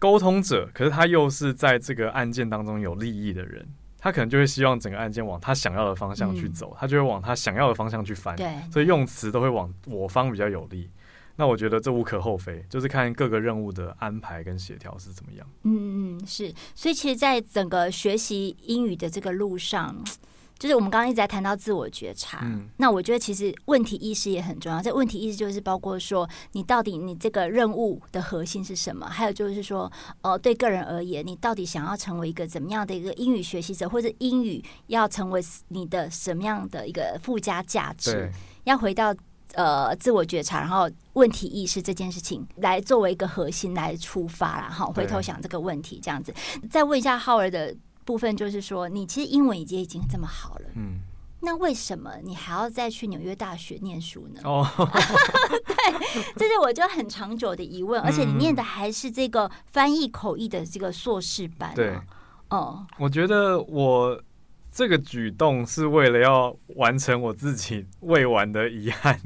[0.00, 3.64] 沟通者，可是他又是在这个案件当中有利益的人。
[3.98, 10.88] 他可能就会希望整个案件往他想要的方向去走，嗯、他就会往他想要的方向去翻，对，所以用词都会往我方比较有利。
[11.36, 15.46] 那我觉得这无可厚非，就是看各个任务的安排跟协调是怎么样。
[15.64, 16.52] 嗯嗯，是。
[16.74, 19.96] 所以其实，在整个学习英语的这个路上。
[20.58, 24.82] 就是我们刚刚一直在谈到自我觉察，嗯，那我觉得其实问题意识也很重要。
[24.82, 29.06] 这问题意识就是包括说，你到底你这个任务的核心是什么？
[29.06, 29.90] 还有就是说，
[30.22, 38.28] 呃，对个人而言，你到底想要成为一个怎么样的一个英语学习者，或者英语要成为你的什么样的一个附加价值？
[38.64, 39.14] 要回到
[39.54, 46.34] 呃自我觉察，然后问题意识这件事情来作为一个核心来出发，然后回头想这个问题，这样子。
[46.68, 47.76] 再问一下浩儿的。
[48.08, 51.00] 部分就是说，你其实英文已经已经这么好了，嗯，
[51.42, 54.40] 那为什么你还要再去纽约大学念书呢？
[54.44, 54.66] 哦，
[55.68, 61.94] 对，这是我就很长久的疑问，而且你念的还是这个翻译口译的这个硕士班，对，
[62.48, 64.18] 哦，我觉得我
[64.72, 69.20] 这个举动是为了要完成我自己未完的遗憾，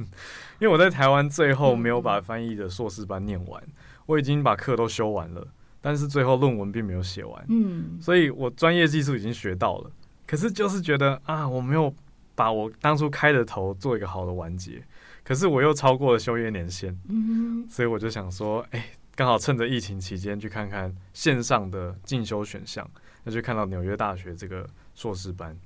[0.58, 3.62] 因为我在台湾最后没有把翻译的硕士班念完，
[4.06, 5.46] 我已经把课都修完了。
[5.82, 9.90] 但是最后论文并没有写完，嗯，所以我专业技术已经学到了，
[10.26, 11.92] 可是就是觉得啊，我没有
[12.34, 14.82] 把我当初开的头做一个好的完结，
[15.24, 22.88] 可是我又超过了修业年限，嗯，所以我就想说，哎，刚好趁着疫情期间去看看线上的进修选项，
[23.24, 24.64] 那就看到纽约大学这个
[24.94, 25.58] 硕士班，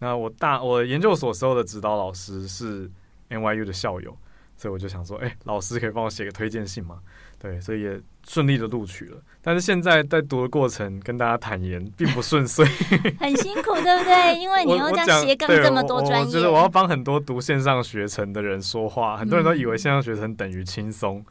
[0.00, 2.90] 那我大我研究所时候的指导老师是
[3.28, 4.16] NYU 的校友，
[4.56, 7.00] 所以我就想说，哎，老师可以帮我写个推荐信吗？
[7.40, 9.16] 对，所以也顺利的录取了。
[9.42, 12.66] 但是现在在读的过程，跟大家坦言，并不顺遂，
[13.18, 14.38] 很辛苦，对不对？
[14.38, 19.16] 因为你要这样斜杠这么多专业，我觉得我要帮很多读线上学程的人说话。
[19.16, 21.24] 很多人都以为线上学程等于轻松，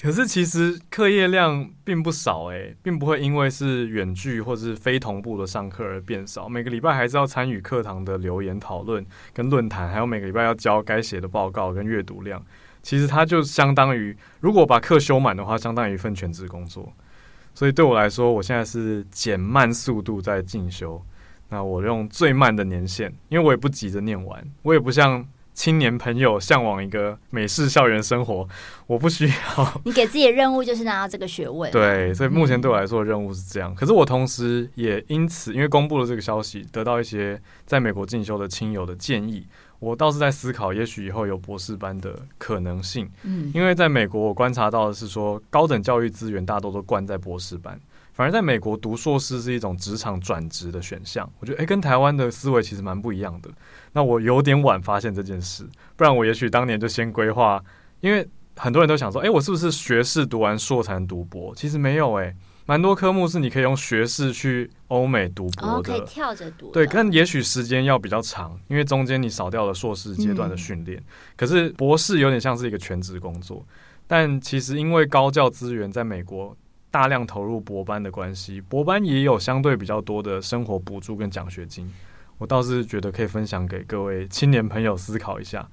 [0.00, 6.48] 可是其实课业量并不少哎、欸，并不会因为是远距或是非同步的上课而变少。
[6.48, 12.40] 每个礼拜还是要参与课堂的留言讨论跟论坛，还有每个礼拜要交该写的报告跟阅读量。
[12.82, 16.92] 其实它就相当于，如果把课修满的话，相当于一份全职工作。
[17.54, 21.00] 所以对我来说，我现在是减慢速度在进修。
[21.48, 25.26] 那我用最慢的年限，因为我也不急着念完，我也不像。
[25.54, 28.48] 青年朋友向往一个美式校园生活，
[28.86, 29.80] 我不需要。
[29.84, 31.70] 你给自己的任务就是拿到这个学位。
[31.70, 33.74] 对，所以目前对我来说的任务是这样。
[33.74, 39.46] 可是我同时也因此，因为公布了这个消息，得到一些在美国进修的亲友的建议。
[39.82, 43.10] 我倒是在思考，也许以后有博士班的可能性。
[43.24, 47.76] 嗯，因为在美国，我观察到的是说，高等教育资源大多都灌在博士班。
[48.12, 53.50] 反而在美国读硕士是一种职场转职的选项，我觉得诶，跟台湾的思维其实蛮不一样的。
[53.92, 57.60] 那我有点晚发现这件事，不然我也许当年就先规划。
[57.98, 61.52] 因为很多人都想说，诶，我是不是学士读完硕才能读博？
[61.56, 62.32] 其实没有诶，
[62.66, 66.70] 蛮多科目是你可以用学士去欧美读博的，哦、可以跳着读。
[66.70, 70.98] 对，但也许时间要比较长，因为中间你少掉了硕士阶段的训练。
[70.98, 71.04] 嗯、
[71.36, 73.64] 可是博士有点像是一个全职工作，
[74.06, 76.56] 但其实因为高教资源在美国。
[76.92, 81.90] 大量投入博班的关系，博班也有相对比较多的生活补助跟奖学金。
[82.42, 85.64] 我倒是觉得可以分享给各位青年朋友思考一下。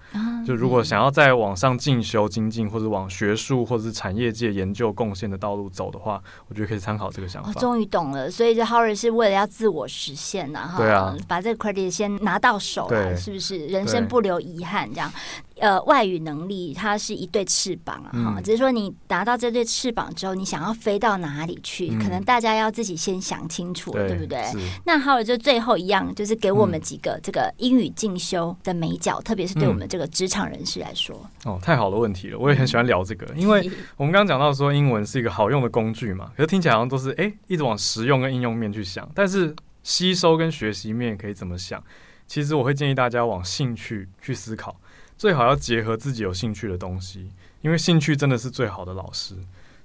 [0.45, 7.49] 就如果想要在网上进修精进，或者往学术或者是产业界研究贡献的道路走的话，我觉得可以参考这个想法。
[7.49, 13.65] 我终于懂了，所以这 Howard 是为了要自我实现呐，哈，对啊，把这个 credit 先拿到手了，是不是？
[13.65, 15.11] 人生不留遗憾，这样。
[15.59, 24.43] 呃，外语能力它是一对翅膀啊，哈、嗯，只是说你拿到这对翅膀之后，你想要飞到哪里去，嗯、可能大家要自己先想清楚，对，对不对？
[24.85, 31.15] 那还有就最后一样，就是给我们几个这个英语进修的美角，嗯、特别是对我们这个职场人士来说。
[31.45, 41.83] 哦，太好的问题了，我也很喜欢聊这个，嗯、因 为我们刚刚讲到说英文是一个好用的工具嘛，可是听起来好像都是哎，一直往实用跟应用面去想，但是吸收跟学习面可以怎么想？
[42.27, 44.79] 其实我会建议大家往兴趣去思考。
[45.19, 47.29] 最好要结合自己有兴趣的东西，
[47.61, 49.35] 因为兴趣真的是最好的老师。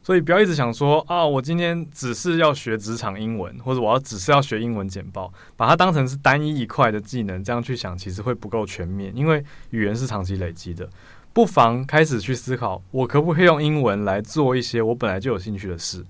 [0.01, 9.12] 所以不要一直想说啊，我今天只是要学职场英文，或者我要只是要学英文简报，把它当成是单一一块的技能，这样去想其实会不够全面。
[9.16, 10.89] 因为语言是长期累积的，
[11.32, 16.01] 不妨开始去思考，我可不可以用英文来做一些我本来就有兴趣的事。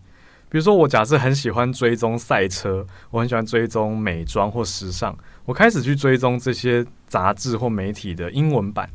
[0.50, 5.16] 比如说，我假设很喜欢追踪赛车，我很喜欢追踪美妆或时尚，
[5.46, 8.86] 我开始去追踪这些杂志或媒体的英文版。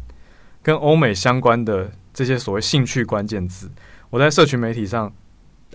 [0.62, 3.70] 跟欧美相关的这些所谓兴趣关键字，
[4.10, 5.12] 我在社群媒体上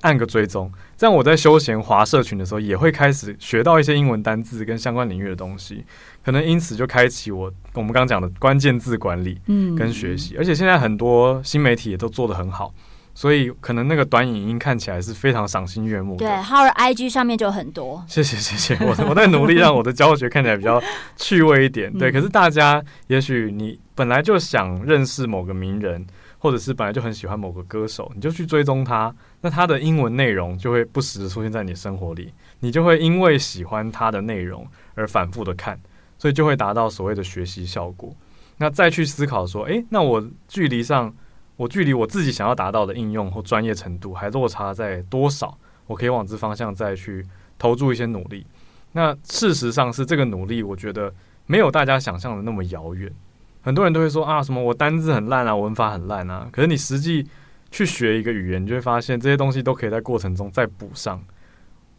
[0.03, 5.85] 按个追踪，这样我在休闲滑社群的时候，也会开始学到一些英文单字跟相关领域的东西，
[6.25, 10.37] 可能因此就开启我我们刚刚讲的关键字管理，嗯，跟学习。
[10.37, 12.75] 而且现在很多新媒体也都做得很好。
[13.15, 16.27] 所以可能那个短影音看起来是非常赏心悦目的。
[16.27, 18.05] 对，Howard IG 上面就很多。
[18.09, 20.83] 谢谢谢谢， 我我在努力让我的教学看起来比较
[21.17, 21.93] 趣味一点。
[21.97, 26.05] 对，可是大家也许你本来就想认识某个名人，
[26.39, 35.79] 或者是本来就很喜欢某个歌手，你就去追踪他，那他的英文内容就会不时的出现在你生活里，你就会因为喜欢他的内容而反复的看，
[36.19, 38.13] 所以就会达到所谓的学习效果。
[38.59, 41.15] 那再去思考说，诶，那我距离上。
[41.57, 45.57] 我距离我自己想要达到的应用或专业程度还落差在多少？
[45.87, 47.25] 我可以往这方向再去
[47.59, 48.47] 投注一些努力。
[48.93, 51.13] 那事实上是这个努力，我觉得
[51.47, 53.13] 没有大家想象的那么遥远。
[53.61, 56.49] 很多人都会说啊，什么我单字很烂啊，文法很烂啊。
[56.51, 57.27] 可是你实际
[57.71, 61.23] 去学一个语言，你就会发现这些东西都可以在过程中再补上。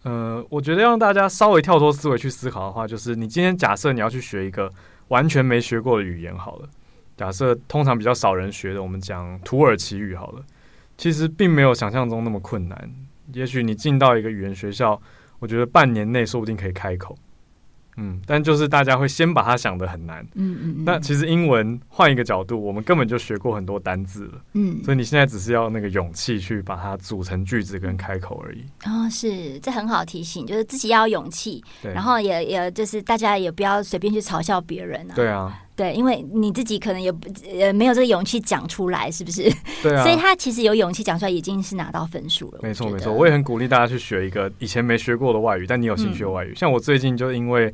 [0.03, 4.71] 呃，我觉得让大家稍微跳脱思维去思考的话，就是你今天假设你要去学一个
[5.07, 6.69] 完全没学过的语言，好了。
[7.18, 10.43] 假设通常比较少人学的，我们讲土耳其语好了，
[10.97, 12.89] 其实并没有想象中那么困难。
[13.34, 15.01] 也许你进到一个语言学校，
[15.39, 17.18] 我觉得半年内说不定可以开口。
[17.97, 20.22] 嗯，但就是大家会先把它想得很难。
[20.34, 20.84] 嗯嗯嗯。
[20.84, 24.41] 那其实英文换一个角度，我们根本就学过很多单字了。
[24.51, 24.84] 嗯。
[24.84, 28.66] 所以你现在只是要那个勇气去把它组成句子跟开口而已。
[28.86, 31.63] 哦，是，这很好提醒，就是自己要有勇气。
[31.82, 31.93] 对。
[31.93, 35.16] 然后也也就是大家也不要随便去嘲笑别人啊。
[35.16, 35.61] 对啊。
[35.76, 37.28] 对，因为你自己可能也不
[37.59, 39.51] 呃没有这个勇气讲出来，是不是？
[39.84, 40.03] 对啊。
[40.03, 42.59] 所以他其实有勇气讲出来，已经是拿到分数了。
[42.63, 46.51] 没错没错，我也很鼓励大家去学一个以前没学过的外语，但你有兴趣的外语。
[46.51, 47.73] 嗯、像我最近就因为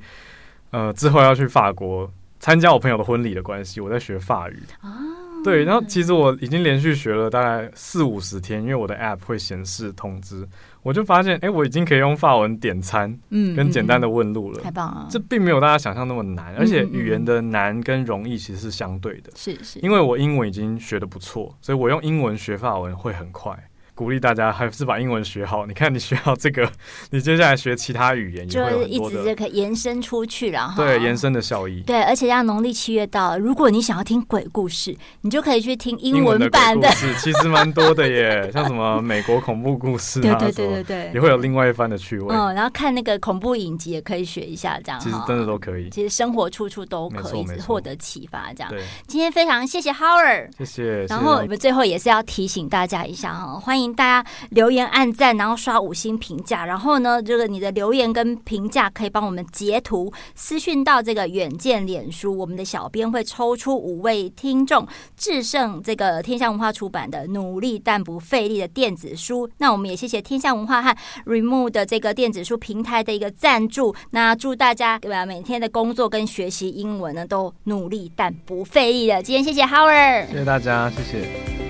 [0.71, 4.97] 呃之后要去法国参加我朋友的婚礼的关系，我在学法语啊。
[5.43, 10.47] 对，然后其实我已经连续学了大概四五十天，因为我的 App 会显示通知，
[10.83, 15.07] 我就发现，哎，我已经可以用法文点餐，嗯，跟简单的问路了，太棒了！
[15.09, 23.57] 这并没有大家想象那么难，而且语言的难跟容易其实是相对的，是是，因为我英文已经学的不错，所以我用英文学法文会很快。
[23.93, 25.65] 鼓励大家还是把英文学好。
[25.65, 26.69] 你看，你学好这个，
[27.11, 30.75] 你接下来学其他语言也会有就一直就可以延伸出去了哈。
[30.75, 31.81] 对，延伸的效益。
[31.81, 36.87] 对，而且像农历七月到了，如果你想要听鬼故事，你就可以去听英文版的。
[36.87, 42.35] 的故事 其实蛮多的耶， 像什么美国恐怖故事啊，对对对对对，也会有另外一番的趣味。
[42.35, 45.89] 嗯，然后看那个恐怖影集也可以学一下，这样其实真的都可以。
[45.89, 48.69] 其实生活处处都可以获得启发，这样。
[48.69, 51.05] 对，今天非常谢谢 Howard，谢谢。
[51.05, 56.65] 然后我们最后也是要提醒大家一下哈，欢迎大家留言、按赞，然后刷五星评价。
[56.65, 69.49] 然后呢，这个你的留言跟评价可以帮我们截图私讯到这个远见脸书，我们的小编会抽出五位听众，制胜这个天下文化出版的《努力但不费力》的电子书。
[69.59, 73.95] 那我们也谢谢天下文化和 Remove 的这个电子书平台的一个赞助。
[74.09, 75.25] 那祝大家对吧？
[75.25, 79.21] 每天的工作跟学习英文呢，都努力但不费力的。
[79.21, 81.60] 今天谢谢 Howard，谢谢大家，谢谢。